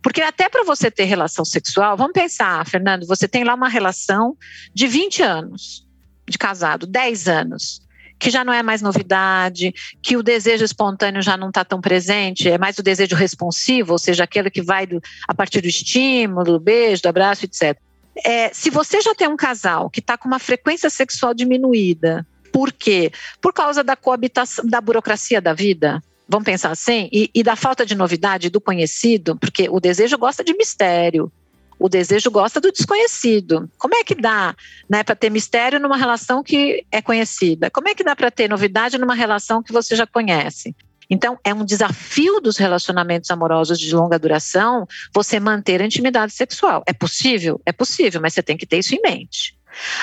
Porque 0.02 0.22
até 0.22 0.48
para 0.48 0.64
você 0.64 0.90
ter 0.90 1.04
relação 1.04 1.44
sexual, 1.44 1.96
vamos 1.96 2.12
pensar, 2.12 2.66
Fernando, 2.66 3.06
você 3.06 3.28
tem 3.28 3.44
lá 3.44 3.54
uma 3.54 3.68
relação 3.68 4.37
de 4.74 4.87
20 4.87 5.22
anos 5.22 5.87
de 6.28 6.38
casado, 6.38 6.87
10 6.87 7.28
anos 7.28 7.88
que 8.18 8.31
já 8.31 8.44
não 8.44 8.52
é 8.52 8.62
mais 8.62 8.83
novidade, 8.83 9.72
que 10.02 10.16
o 10.16 10.22
desejo 10.22 10.64
espontâneo 10.64 11.22
já 11.22 11.37
não 11.37 11.48
está 11.48 11.64
tão 11.64 11.81
presente, 11.81 12.48
é 12.48 12.59
mais 12.59 12.78
o 12.78 12.83
desejo 12.83 13.14
responsivo, 13.14 13.92
ou 13.92 13.98
seja, 13.98 14.24
aquele 14.24 14.50
que 14.50 14.62
vai 14.62 14.87
do, 14.87 15.00
a 15.26 15.35
partir 15.35 15.61
do 15.61 15.68
estímulo, 15.68 16.44
do 16.44 16.61
beijo, 16.61 17.02
do 17.02 17.09
abraço, 17.09 17.44
etc. 17.44 17.78
É, 18.24 18.52
se 18.52 18.70
você 18.70 19.00
já 19.00 19.14
tem 19.14 19.28
um 19.28 19.37
casal 19.37 19.88
que 19.88 20.00
está 20.00 20.18
com 20.18 20.26
uma 20.26 20.38
frequência 20.38 20.90
sexual 20.90 21.33
diminuída, 21.33 22.26
por 22.52 22.72
quê? 22.72 23.12
Por 23.40 23.52
causa 23.52 23.85
da 23.85 23.94
coabitação, 23.94 24.66
da 24.66 24.81
burocracia 24.81 25.40
da 25.40 25.52
vida, 25.52 26.02
vamos 26.28 26.44
pensar 26.44 26.70
assim, 26.70 27.09
e, 27.12 27.31
e, 27.35 27.42
da 27.42 27.57
falta 27.57 27.87
de 27.87 27.94
novidade 27.94 28.50
do 28.50 28.61
conhecido, 28.61 29.37
porque 29.37 29.68
o 29.70 29.81
desejo 29.81 30.18
gosta 30.18 30.42
de 30.42 30.54
mistério, 30.54 31.33
o 31.79 31.88
desejo 31.88 32.31
gosta 32.31 32.61
do 32.61 32.73
desconhecido. 32.73 33.71
Como 33.79 33.95
é 33.95 34.03
que 34.03 34.14
dá 34.14 34.55
né, 34.88 35.03
para 35.03 35.14
ter 35.14 35.31
mistério 35.31 35.79
numa 35.79 35.97
relação 35.97 36.43
que 36.43 36.85
é 36.91 37.01
conhecida? 37.01 37.71
Como 37.71 37.88
é 37.88 37.95
que 37.95 38.03
dá 38.03 38.17
para 38.17 38.31
ter 38.31 38.49
novidade 38.49 38.99
numa 38.99 39.14
relação 39.14 39.62
que 39.62 39.73
você 39.73 39.95
já 39.95 40.07
conhece? 40.07 40.75
Então, 41.11 41.38
é 41.43 41.55
um 41.55 41.64
desafio 41.64 42.41
dos 42.41 42.59
relacionamentos 42.59 43.31
amorosos 43.31 43.79
de 43.79 43.95
longa 43.95 44.19
duração 44.19 44.87
você 45.14 45.41
manter 45.41 45.81
a 45.81 45.87
intimidade 45.87 46.33
sexual. 46.33 46.83
É 46.87 46.93
possível? 46.93 47.61
É 47.64 47.73
possível, 47.73 48.21
mas 48.21 48.35
você 48.35 48.43
tem 48.43 48.57
que 48.57 48.67
ter 48.67 48.79
isso 48.79 48.95
em 48.95 49.01
mente. 49.01 49.57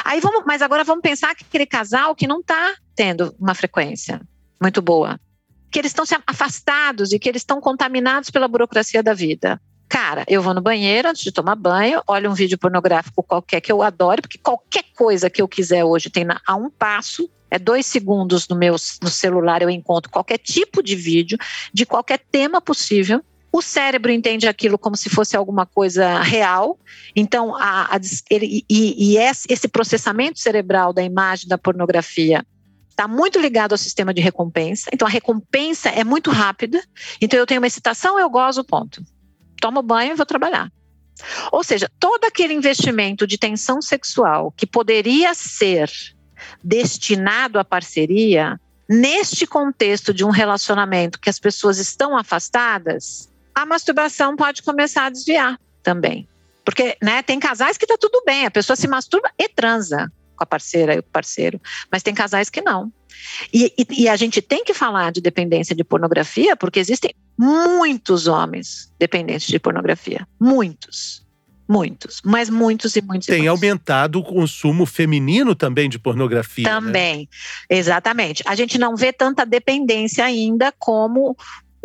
Aí 0.04 0.20
vamos, 0.20 0.44
mas 0.46 0.62
agora 0.62 0.84
vamos 0.84 1.02
pensar 1.02 1.36
que 1.36 1.44
aquele 1.48 1.66
casal 1.66 2.16
que 2.16 2.28
não 2.28 2.40
está 2.40 2.76
tendo 2.96 3.36
uma 3.40 3.54
frequência 3.54 4.22
muito 4.62 4.82
boa, 4.82 5.20
que 5.70 5.78
eles 5.78 5.92
estão 5.92 6.06
se 6.06 6.16
afastados 6.26 7.12
e 7.12 7.20
que 7.20 7.28
eles 7.28 7.42
estão 7.42 7.60
contaminados 7.60 8.30
pela 8.30 8.48
burocracia 8.48 9.04
da 9.04 9.14
vida. 9.14 9.62
Cara, 9.88 10.26
eu 10.28 10.42
vou 10.42 10.54
no 10.54 10.62
banheiro 10.62 11.10
antes 11.10 11.24
de 11.24 11.32
tomar 11.32 11.56
banho, 11.56 12.02
olho 12.08 12.30
um 12.30 12.34
vídeo 12.34 12.58
pornográfico 12.58 13.22
qualquer 13.24 13.62
que 13.62 13.72
eu 13.72 13.82
adore, 13.82 14.22
porque 14.22 14.38
qualquer 14.38 14.84
coisa 14.96 15.30
que 15.30 15.42
eu 15.42 15.48
quiser 15.48 15.84
hoje 15.84 16.10
tem 16.10 16.24
na, 16.24 16.42
a 16.46 16.56
um 16.56 16.70
passo, 16.70 17.30
é 17.52 17.60
dois 17.60 17.86
segundos 17.86 18.48
no 18.48 18.56
meu 18.56 18.76
no 19.02 19.10
celular 19.10 19.62
eu 19.62 19.70
encontro 19.70 20.12
qualquer 20.12 20.40
tipo 20.40 20.82
de 20.82 20.96
vídeo, 20.96 21.38
de 21.72 21.86
qualquer 21.86 22.20
tema 22.20 22.60
possível. 22.60 23.24
O 23.52 23.62
cérebro 23.62 24.12
entende 24.12 24.48
aquilo 24.48 24.78
como 24.78 24.98
se 24.98 25.10
fosse 25.10 25.38
alguma 25.38 25.66
coisa 25.66 26.20
real. 26.20 26.78
Então, 27.16 27.56
a, 27.56 27.96
a, 27.96 28.00
ele, 28.30 28.66
e, 28.70 29.14
e 29.14 29.18
esse 29.18 29.68
processamento 29.70 30.40
cerebral 30.40 30.92
da 30.92 31.02
imagem 31.02 31.48
da 31.48 31.58
pornografia 31.58 32.46
está 32.90 33.08
muito 33.08 33.40
ligado 33.40 33.72
ao 33.72 33.78
sistema 33.78 34.14
de 34.14 34.20
recompensa. 34.20 34.90
Então, 34.92 35.08
a 35.08 35.12
recompensa 35.12 35.88
é 35.88 36.04
muito 36.04 36.32
rápida. 36.32 36.84
Então, 37.22 37.40
eu 37.40 37.46
tenho 37.46 37.62
uma 37.62 37.68
excitação, 37.68 38.20
eu 38.20 38.30
gozo, 38.30 38.62
ponto 38.66 39.02
tomo 39.66 39.82
banho 39.82 40.12
e 40.12 40.16
vou 40.16 40.28
trabalhar. 40.28 40.72
Ou 41.52 41.64
seja, 41.64 41.90
todo 42.00 42.24
aquele 42.26 42.54
investimento 42.54 43.26
de 43.26 43.36
tensão 43.36 43.82
sexual 43.82 44.54
que 44.56 44.68
poderia 44.68 45.34
ser 45.34 45.90
destinado 46.64 47.58
à 47.58 47.66
parceria 47.66 48.60
neste 48.88 49.48
contexto 49.48 50.14
de 50.14 50.24
um 50.24 50.30
relacionamento 50.30 51.20
que 51.20 51.32
as 51.32 51.40
pessoas 51.40 51.80
estão 51.80 52.16
afastadas, 52.16 53.28
a 53.56 53.66
masturbação 53.66 54.36
pode 54.36 54.62
começar 54.62 55.06
a 55.06 55.10
desviar 55.10 55.60
também. 55.82 56.28
Porque 56.64 56.96
né, 57.02 57.24
tem 57.24 57.40
casais 57.40 57.76
que 57.76 57.88
tá 57.88 57.98
tudo 58.00 58.22
bem, 58.24 58.46
a 58.46 58.52
pessoa 58.52 58.76
se 58.76 58.88
masturba 58.88 59.32
e 59.40 59.50
transa 59.50 60.12
com 60.36 60.44
a 60.44 60.48
parceira 60.48 60.96
e 60.96 61.00
o 61.00 61.04
parceiro, 61.04 61.60
mas 61.92 62.04
tem 62.04 62.14
casais 62.14 62.50
que 62.50 62.62
não. 62.62 62.92
E, 63.54 63.74
e, 63.78 64.04
e, 64.04 64.10
a 64.10 64.16
gente 64.16 64.42
tem 64.42 64.64
que 64.64 64.74
falar 64.74 65.12
de 65.12 65.22
dependência 65.22 65.76
de 65.76 65.84
pornografia, 65.84 66.56
porque 66.56 66.80
existem 66.80 67.14
muitos 67.38 68.28
homens 68.28 68.92
dependentes 69.00 69.48
de 69.48 69.60
pornografia. 69.60 70.28
Muitos. 70.40 71.26
Muitos, 71.68 72.22
mas 72.24 72.48
muitos 72.48 72.96
e 72.96 73.02
muitos. 73.02 73.26
Tem 73.26 73.38
e 73.38 73.48
muitos. 73.48 73.64
aumentado 73.64 74.20
o 74.20 74.24
consumo 74.24 74.86
feminino 74.86 75.56
também 75.56 75.90
de 75.90 75.98
pornografia. 75.98 76.64
Né? 76.64 76.70
Também, 76.70 77.18
né? 77.18 77.28
exatamente. 77.78 78.44
A 78.46 78.54
gente 78.54 78.78
não 78.78 78.96
vê 78.96 79.12
tanta 79.12 79.44
dependência 79.44 80.24
ainda 80.24 80.72
como 80.78 81.36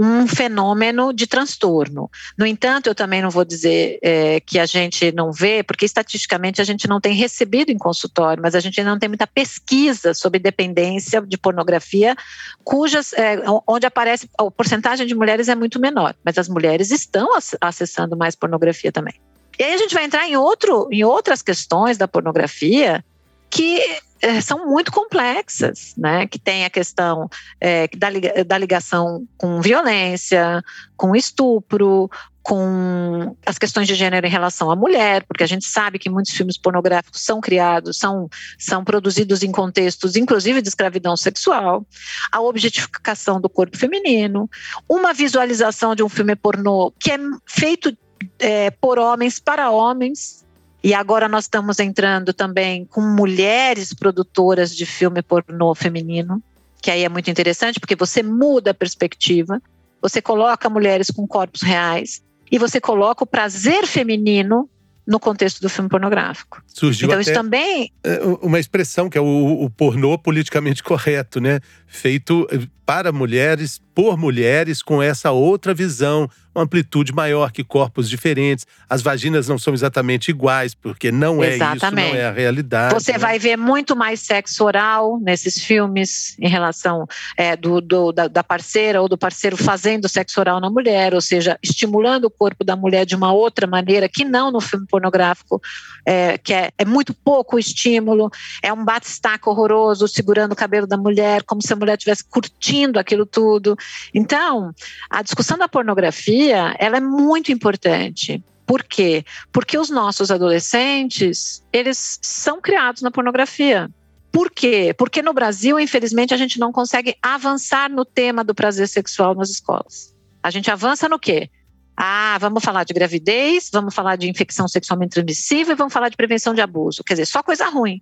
um 0.03 0.27
fenômeno 0.27 1.13
de 1.13 1.27
transtorno. 1.27 2.11
No 2.39 2.47
entanto, 2.47 2.87
eu 2.87 2.95
também 2.95 3.21
não 3.21 3.29
vou 3.29 3.45
dizer 3.45 3.99
é, 4.03 4.41
que 4.41 4.59
a 4.59 4.65
gente 4.65 5.13
não 5.13 5.31
vê, 5.31 5.63
porque 5.63 5.85
estatisticamente 5.85 6.59
a 6.59 6.65
gente 6.65 6.89
não 6.89 6.99
tem 6.99 7.13
recebido 7.13 7.71
em 7.71 7.77
consultório, 7.77 8.43
mas 8.43 8.55
a 8.55 8.61
gente 8.61 8.83
não 8.83 8.99
tem 8.99 9.11
muita 9.11 9.27
pesquisa 9.27 10.15
sobre 10.15 10.41
dependência 10.41 11.21
de 11.21 11.37
pornografia, 11.37 12.17
cujas 12.65 13.13
é, 13.13 13.43
onde 13.67 13.85
aparece 13.85 14.27
a 14.39 14.51
porcentagem 14.51 15.07
de 15.07 15.15
mulheres 15.15 15.51
é 15.51 15.55
muito 15.55 15.79
menor, 15.79 16.15
mas 16.25 16.39
as 16.39 16.49
mulheres 16.49 16.91
estão 16.91 17.29
acessando 17.61 18.17
mais 18.17 18.35
pornografia 18.35 18.91
também. 18.91 19.21
E 19.59 19.63
aí 19.63 19.75
a 19.75 19.77
gente 19.77 19.93
vai 19.93 20.05
entrar 20.05 20.27
em, 20.27 20.35
outro, 20.35 20.89
em 20.91 21.05
outras 21.05 21.43
questões 21.43 21.99
da 21.99 22.09
pornografia 22.09 23.05
que 23.51 23.81
é, 24.23 24.41
são 24.41 24.67
muito 24.67 24.93
complexas, 24.93 25.95
né? 25.97 26.27
Que 26.27 26.39
tem 26.39 26.65
a 26.65 26.71
questão 26.71 27.29
é, 27.61 27.89
da, 27.89 28.09
da 28.47 28.59
ligação 28.59 29.27
com 29.37 29.61
violência, 29.61 30.63
com 30.97 31.17
estupro, 31.17 32.11
com 32.43 33.37
as 33.45 33.59
questões 33.59 33.87
de 33.87 33.95
gênero 33.95 34.27
em 34.27 34.31
relação 34.31 34.71
à 34.71 34.77
mulher, 34.77 35.25
porque 35.25 35.45
a 35.45 35.47
gente 35.47 35.65
sabe 35.65 35.99
que 35.99 36.09
muitos 36.11 36.33
filmes 36.33 36.57
pornográficos 36.57 37.23
são 37.23 37.41
criados, 37.41 37.99
são, 37.99 38.29
são 38.59 38.83
produzidos 38.83 39.43
em 39.43 39.53
contextos, 39.53 40.17
inclusive 40.17 40.63
de 40.63 40.69
escravidão 40.69 41.17
sexual, 41.17 41.87
a 42.33 42.41
objetificação 42.41 43.41
do 43.41 43.49
corpo 43.49 43.77
feminino, 43.77 44.49
uma 44.89 45.13
visualização 45.13 45.95
de 45.95 46.03
um 46.03 46.09
filme 46.09 46.35
pornô 46.35 46.93
que 46.99 47.13
é 47.13 47.19
feito 47.47 47.97
é, 48.39 48.71
por 48.71 48.99
homens 48.99 49.39
para 49.39 49.71
homens. 49.71 50.45
E 50.83 50.95
agora 50.95 51.29
nós 51.29 51.45
estamos 51.45 51.79
entrando 51.79 52.33
também 52.33 52.87
com 52.87 53.01
mulheres 53.03 53.93
produtoras 53.93 54.75
de 54.75 54.87
filme 54.87 55.23
pornô 55.23 55.75
feminino, 55.75 56.43
que 56.81 56.91
aí 56.91 57.05
é 57.05 57.09
muito 57.09 57.31
interessante, 57.31 57.79
porque 57.79 57.95
você 57.95 58.23
muda 58.23 58.71
a 58.71 58.75
perspectiva, 58.75 59.61
você 60.01 60.23
coloca 60.23 60.71
mulheres 60.71 61.11
com 61.11 61.27
corpos 61.27 61.63
reais 61.63 62.23
e 62.51 62.59
você 62.59 62.81
coloca 62.81 63.23
o 63.23 63.27
prazer 63.27 63.87
feminino 63.87 64.69
no 65.07 65.19
contexto 65.19 65.61
do 65.61 65.69
filme 65.69 65.91
pornográfico. 65.91 66.63
Surgiu 66.67 67.09
então 67.09 67.21
isso 67.21 67.33
também 67.33 67.93
é, 68.05 68.21
uma 68.41 68.61
expressão 68.61 69.11
que 69.11 69.19
é 69.19 69.21
o, 69.21 69.65
o 69.65 69.69
pornô 69.69 70.17
politicamente 70.17 70.83
correto, 70.83 71.41
né? 71.41 71.61
Feito 71.87 72.47
para 72.91 73.13
mulheres, 73.13 73.81
por 73.95 74.19
mulheres, 74.19 74.83
com 74.83 75.01
essa 75.01 75.31
outra 75.31 75.73
visão 75.73 76.29
uma 76.53 76.65
amplitude 76.65 77.13
maior 77.13 77.53
que 77.53 77.63
corpos 77.63 78.09
diferentes. 78.09 78.67
As 78.89 79.03
vaginas 79.03 79.47
não 79.47 79.59
são 79.59 79.73
exatamente 79.73 80.31
iguais, 80.31 80.75
porque 80.75 81.13
não 81.13 81.43
é 81.43 81.55
exatamente. 81.55 82.07
isso, 82.07 82.15
não 82.15 82.21
é 82.21 82.27
a 82.27 82.33
realidade. 82.33 82.95
Você 82.95 83.13
né? 83.13 83.19
vai 83.19 83.39
ver 83.39 83.57
muito 83.57 83.95
mais 83.95 84.21
sexo 84.21 84.65
oral 84.65 85.21
nesses 85.21 85.63
filmes 85.63 86.37
em 86.41 86.49
relação 86.49 87.07
é, 87.37 87.57
do, 87.57 87.81
do 87.81 88.11
da, 88.11 88.27
da, 88.27 88.43
parceira 88.43 89.01
ou 89.01 89.09
do 89.09 89.17
parceiro 89.17 89.57
fazendo 89.57 90.09
sexo 90.09 90.41
oral 90.41 90.61
na 90.61 90.69
mulher, 90.69 91.15
ou 91.15 91.21
seja, 91.21 91.57
estimulando 91.63 92.25
o 92.25 92.31
corpo 92.31 92.65
da 92.65 92.75
mulher 92.75 93.07
de 93.07 93.15
uma 93.15 93.33
outra 93.33 93.67
maneira 93.67 94.09
que 94.09 94.25
não 94.25 94.51
no 94.51 94.61
filme 94.61 94.87
pornográfico, 94.89 95.61
é, 96.05 96.37
que 96.37 96.53
é, 96.53 96.71
é 96.77 96.85
muito 96.85 97.15
pouco 97.15 97.59
estímulo, 97.59 98.29
é 98.61 98.73
um 98.73 98.85
bate-staca 98.85 99.49
horroroso 99.49 100.09
segurando 100.09 100.53
o 100.53 100.57
cabelo 100.57 100.87
da 100.87 100.97
mulher, 100.97 101.45
como 101.45 101.63
se 101.63 101.73
a 101.73 101.77
mulher 101.77 101.97
estivesse 101.97 102.25
curtindo 102.25 102.80
aquilo 102.99 103.27
tudo. 103.27 103.77
Então, 104.15 104.73
a 105.09 105.23
discussão 105.23 105.59
da 105.59 105.69
pornografia 105.69 106.75
ela 106.79 106.97
é 106.97 107.01
muito 107.01 107.53
importante. 107.53 108.43
Por 108.67 108.85
quê? 108.85 109.25
Porque 109.51 109.77
os 109.77 109.91
nossos 109.91 110.31
adolescentes, 110.31 111.63
eles 111.73 112.19
são 112.23 112.61
criados 112.61 113.03
na 113.03 113.11
pornografia. 113.11 113.91
Por 114.31 114.49
quê? 114.51 114.95
Porque 114.97 115.23
no 115.23 115.33
Brasil, 115.33 115.79
infelizmente, 115.81 116.33
a 116.33 116.37
gente 116.37 116.61
não 116.61 116.71
consegue 116.71 117.17
avançar 117.21 117.91
no 117.91 118.05
tema 118.05 118.45
do 118.45 118.55
prazer 118.55 118.87
sexual 118.87 119.35
nas 119.35 119.51
escolas. 119.51 120.15
A 120.43 120.51
gente 120.51 120.71
avança 120.71 121.09
no 121.09 121.19
quê? 121.19 121.51
Ah, 121.97 122.39
vamos 122.41 122.63
falar 122.65 122.85
de 122.85 122.95
gravidez, 122.95 123.69
vamos 123.73 123.95
falar 123.95 124.17
de 124.17 124.31
infecção 124.31 124.69
sexualmente 124.69 125.15
transmissível 125.15 125.75
e 125.75 125.77
vamos 125.77 125.93
falar 125.93 126.09
de 126.09 126.17
prevenção 126.17 126.55
de 126.55 126.61
abuso. 126.61 127.03
Quer 127.05 127.15
dizer, 127.15 127.27
só 127.27 127.43
coisa 127.43 127.69
ruim. 127.69 128.01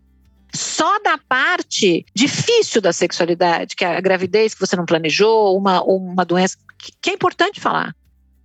Só 0.55 0.99
da 1.01 1.19
parte 1.19 2.05
difícil 2.15 2.81
da 2.81 2.93
sexualidade, 2.93 3.77
que 3.77 3.85
é 3.85 3.97
a 3.97 4.01
gravidez 4.01 4.55
que 4.55 4.61
você 4.61 4.77
não 4.77 4.87
planejou, 4.87 5.57
uma, 5.57 5.83
uma 5.83 6.25
doença, 6.25 6.57
que 7.01 7.11
é 7.11 7.13
importante 7.13 7.61
falar. 7.61 7.95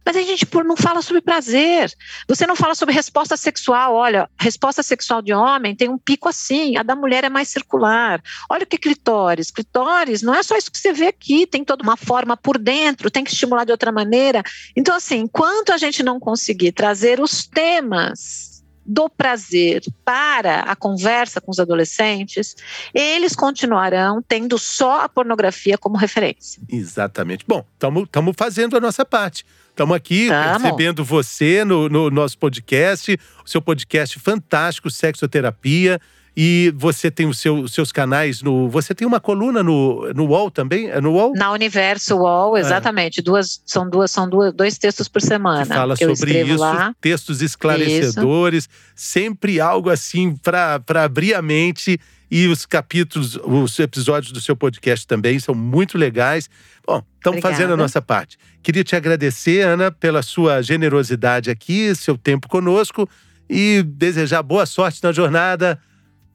Mas 0.06 0.18
a 0.18 0.22
gente 0.22 0.46
não 0.66 0.76
fala 0.76 1.02
sobre 1.02 1.22
prazer. 1.22 1.92
Você 2.28 2.46
não 2.46 2.56
fala 2.56 2.76
sobre 2.76 2.94
resposta 2.94 3.38
sexual. 3.38 3.94
Olha, 3.94 4.30
resposta 4.40 4.84
sexual 4.84 5.22
de 5.22 5.34
homem 5.34 5.76
tem 5.76 5.90
um 5.90 5.98
pico 5.98 6.28
assim, 6.28 6.76
a 6.78 6.84
da 6.84 6.96
mulher 6.96 7.24
é 7.24 7.30
mais 7.30 7.50
circular. 7.50 8.22
Olha 8.50 8.64
o 8.64 8.66
que 8.68 8.76
é 8.76 8.80
clitóris. 8.80 9.50
Clitóris 9.50 10.22
não 10.22 10.34
é 10.34 10.44
só 10.44 10.58
isso 10.58 10.72
que 10.72 10.78
você 10.78 10.92
vê 10.92 11.08
aqui, 11.08 11.48
tem 11.48 11.64
toda 11.64 11.84
uma 11.84 11.96
forma 11.96 12.36
por 12.36 12.58
dentro, 12.58 13.10
tem 13.10 13.24
que 13.24 13.32
estimular 13.32 13.66
de 13.66 13.72
outra 13.72 13.92
maneira. 13.92 14.44
Então, 14.76 14.96
assim, 14.96 15.20
enquanto 15.20 15.72
a 15.72 15.78
gente 15.78 16.04
não 16.04 16.20
conseguir 16.20 16.74
trazer 16.74 17.22
os 17.22 17.48
temas 17.48 18.53
do 18.86 19.10
prazer 19.10 19.84
para 20.04 20.62
a 20.62 20.76
conversa 20.76 21.40
com 21.40 21.52
os 21.52 21.60
adolescentes, 21.60 22.56
eles 22.94 23.36
continuarão 23.36 24.22
tendo 24.22 24.58
só 24.58 25.02
a 25.02 25.10
pornografia 25.10 25.78
como 25.78 25.98
referência. 25.98 26.62
Exatamente. 26.70 27.46
Bom, 27.48 27.66
estamos 27.76 28.36
fazendo 28.38 28.78
a 28.78 28.80
nossa 28.80 29.06
parte. 29.06 29.46
Estamos 29.70 29.96
aqui 29.96 30.28
Tamo. 30.28 30.60
recebendo 30.60 31.04
você 31.04 31.66
no, 31.66 31.90
no 31.90 32.10
nosso 32.12 32.38
podcast, 32.38 33.18
o 33.44 33.50
seu 33.50 33.62
podcast 33.62 34.20
fantástico, 34.20 34.90
Sexoterapia. 34.92 36.00
E 36.36 36.74
você 36.76 37.12
tem 37.12 37.28
os 37.28 37.38
seu, 37.38 37.68
seus 37.68 37.92
canais 37.92 38.42
no. 38.42 38.68
Você 38.68 38.96
tem 38.96 39.08
uma 39.08 39.20
coluna 39.20 39.62
no, 39.62 40.12
no 40.14 40.26
UOL 40.26 40.50
também? 40.50 40.90
É 40.90 41.00
no 41.00 41.12
UOL? 41.12 41.34
Na 41.36 41.52
Universo 41.52 42.16
UOL, 42.16 42.58
é. 42.58 42.60
exatamente. 42.60 43.20
É. 43.20 43.24
Duas, 43.24 43.62
são 43.64 43.88
duas, 43.88 44.10
são 44.10 44.28
duas, 44.28 44.52
dois 44.52 44.78
textos 44.80 45.08
por 45.08 45.22
semana. 45.22 45.62
Que 45.62 45.74
fala 45.74 45.96
que 45.96 46.16
sobre 46.16 46.42
isso, 46.42 46.60
lá. 46.60 46.96
textos 47.00 47.42
esclarecedores, 47.44 48.64
isso. 48.64 48.70
sempre 48.96 49.60
algo 49.60 49.92
assim 49.92 50.36
para 50.36 51.04
abrir 51.04 51.36
a 51.36 51.42
mente. 51.42 52.00
E 52.32 52.48
os 52.48 52.66
capítulos, 52.66 53.36
os 53.44 53.78
episódios 53.78 54.32
do 54.32 54.42
seu 54.42 54.56
podcast 54.56 55.06
também 55.06 55.38
são 55.38 55.54
muito 55.54 56.00
legais. 56.00 56.50
Bom, 56.84 57.04
estamos 57.18 57.42
fazendo 57.42 57.74
a 57.74 57.78
nossa 57.78 58.02
parte. 58.02 58.40
Queria 58.64 58.84
te 58.84 58.96
agradecer, 58.96 59.62
Ana, 59.62 59.92
pela 59.92 60.24
sua 60.24 60.64
generosidade 60.64 61.52
aqui, 61.52 61.94
seu 61.94 62.18
tempo 62.18 62.50
conosco 62.50 63.08
e 63.48 63.84
desejar 63.84 64.42
boa 64.42 64.66
sorte 64.66 65.04
na 65.04 65.12
jornada 65.12 65.80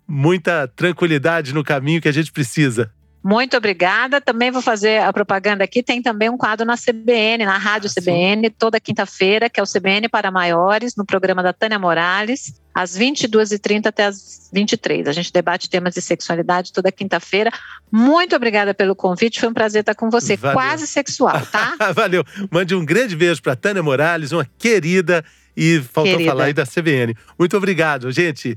muita 0.09 0.67
tranquilidade 0.67 1.53
no 1.53 1.63
caminho 1.63 2.01
que 2.01 2.09
a 2.09 2.13
gente 2.13 2.33
precisa. 2.33 2.91
Muito 3.23 3.57
obrigada. 3.57 4.21
Também 4.21 4.51
vou 4.51 4.63
fazer 4.63 5.03
a 5.03 5.13
propaganda 5.13 5.65
aqui. 5.65 5.83
Tem 5.83 6.01
também 6.01 6.31
um 6.31 6.37
quadro 6.39 6.65
na 6.65 6.77
CBN, 6.77 7.45
na 7.45 7.59
Rádio 7.59 7.91
ah, 7.91 8.01
CBN, 8.01 8.49
toda 8.49 8.81
quinta-feira, 8.81 9.51
que 9.51 9.59
é 9.59 9.63
o 9.63 9.67
CBN 9.67 10.09
para 10.09 10.31
Maiores, 10.31 10.95
no 10.97 11.05
programa 11.05 11.43
da 11.43 11.53
Tânia 11.53 11.79
Morales, 11.79 12.55
às 12.75 12.97
22h30 12.97 13.87
até 13.87 14.07
às 14.07 14.49
23 14.53 15.09
A 15.09 15.13
gente 15.13 15.33
debate 15.33 15.69
temas 15.69 15.95
de 15.95 16.01
sexualidade 16.01 16.73
toda 16.73 16.93
quinta-feira. 16.93 17.51
Muito 17.91 18.35
obrigada 18.37 18.73
pelo 18.73 18.95
convite. 18.95 19.41
Foi 19.41 19.49
um 19.49 19.55
prazer 19.55 19.81
estar 19.81 19.95
com 19.95 20.09
você. 20.09 20.37
Valeu. 20.37 20.55
Quase 20.55 20.87
sexual, 20.87 21.45
tá? 21.47 21.75
Valeu. 21.93 22.25
Mande 22.51 22.75
um 22.75 22.85
grande 22.85 23.17
beijo 23.17 23.43
para 23.43 23.57
Tânia 23.57 23.83
Morales, 23.83 24.33
uma 24.33 24.49
querida. 24.59 25.25
E 25.57 25.81
faltou 25.81 26.13
querida. 26.13 26.31
falar 26.31 26.45
aí 26.45 26.53
da 26.53 26.65
CBN. 26.65 27.17
Muito 27.37 27.57
obrigado, 27.57 28.13
gente. 28.13 28.57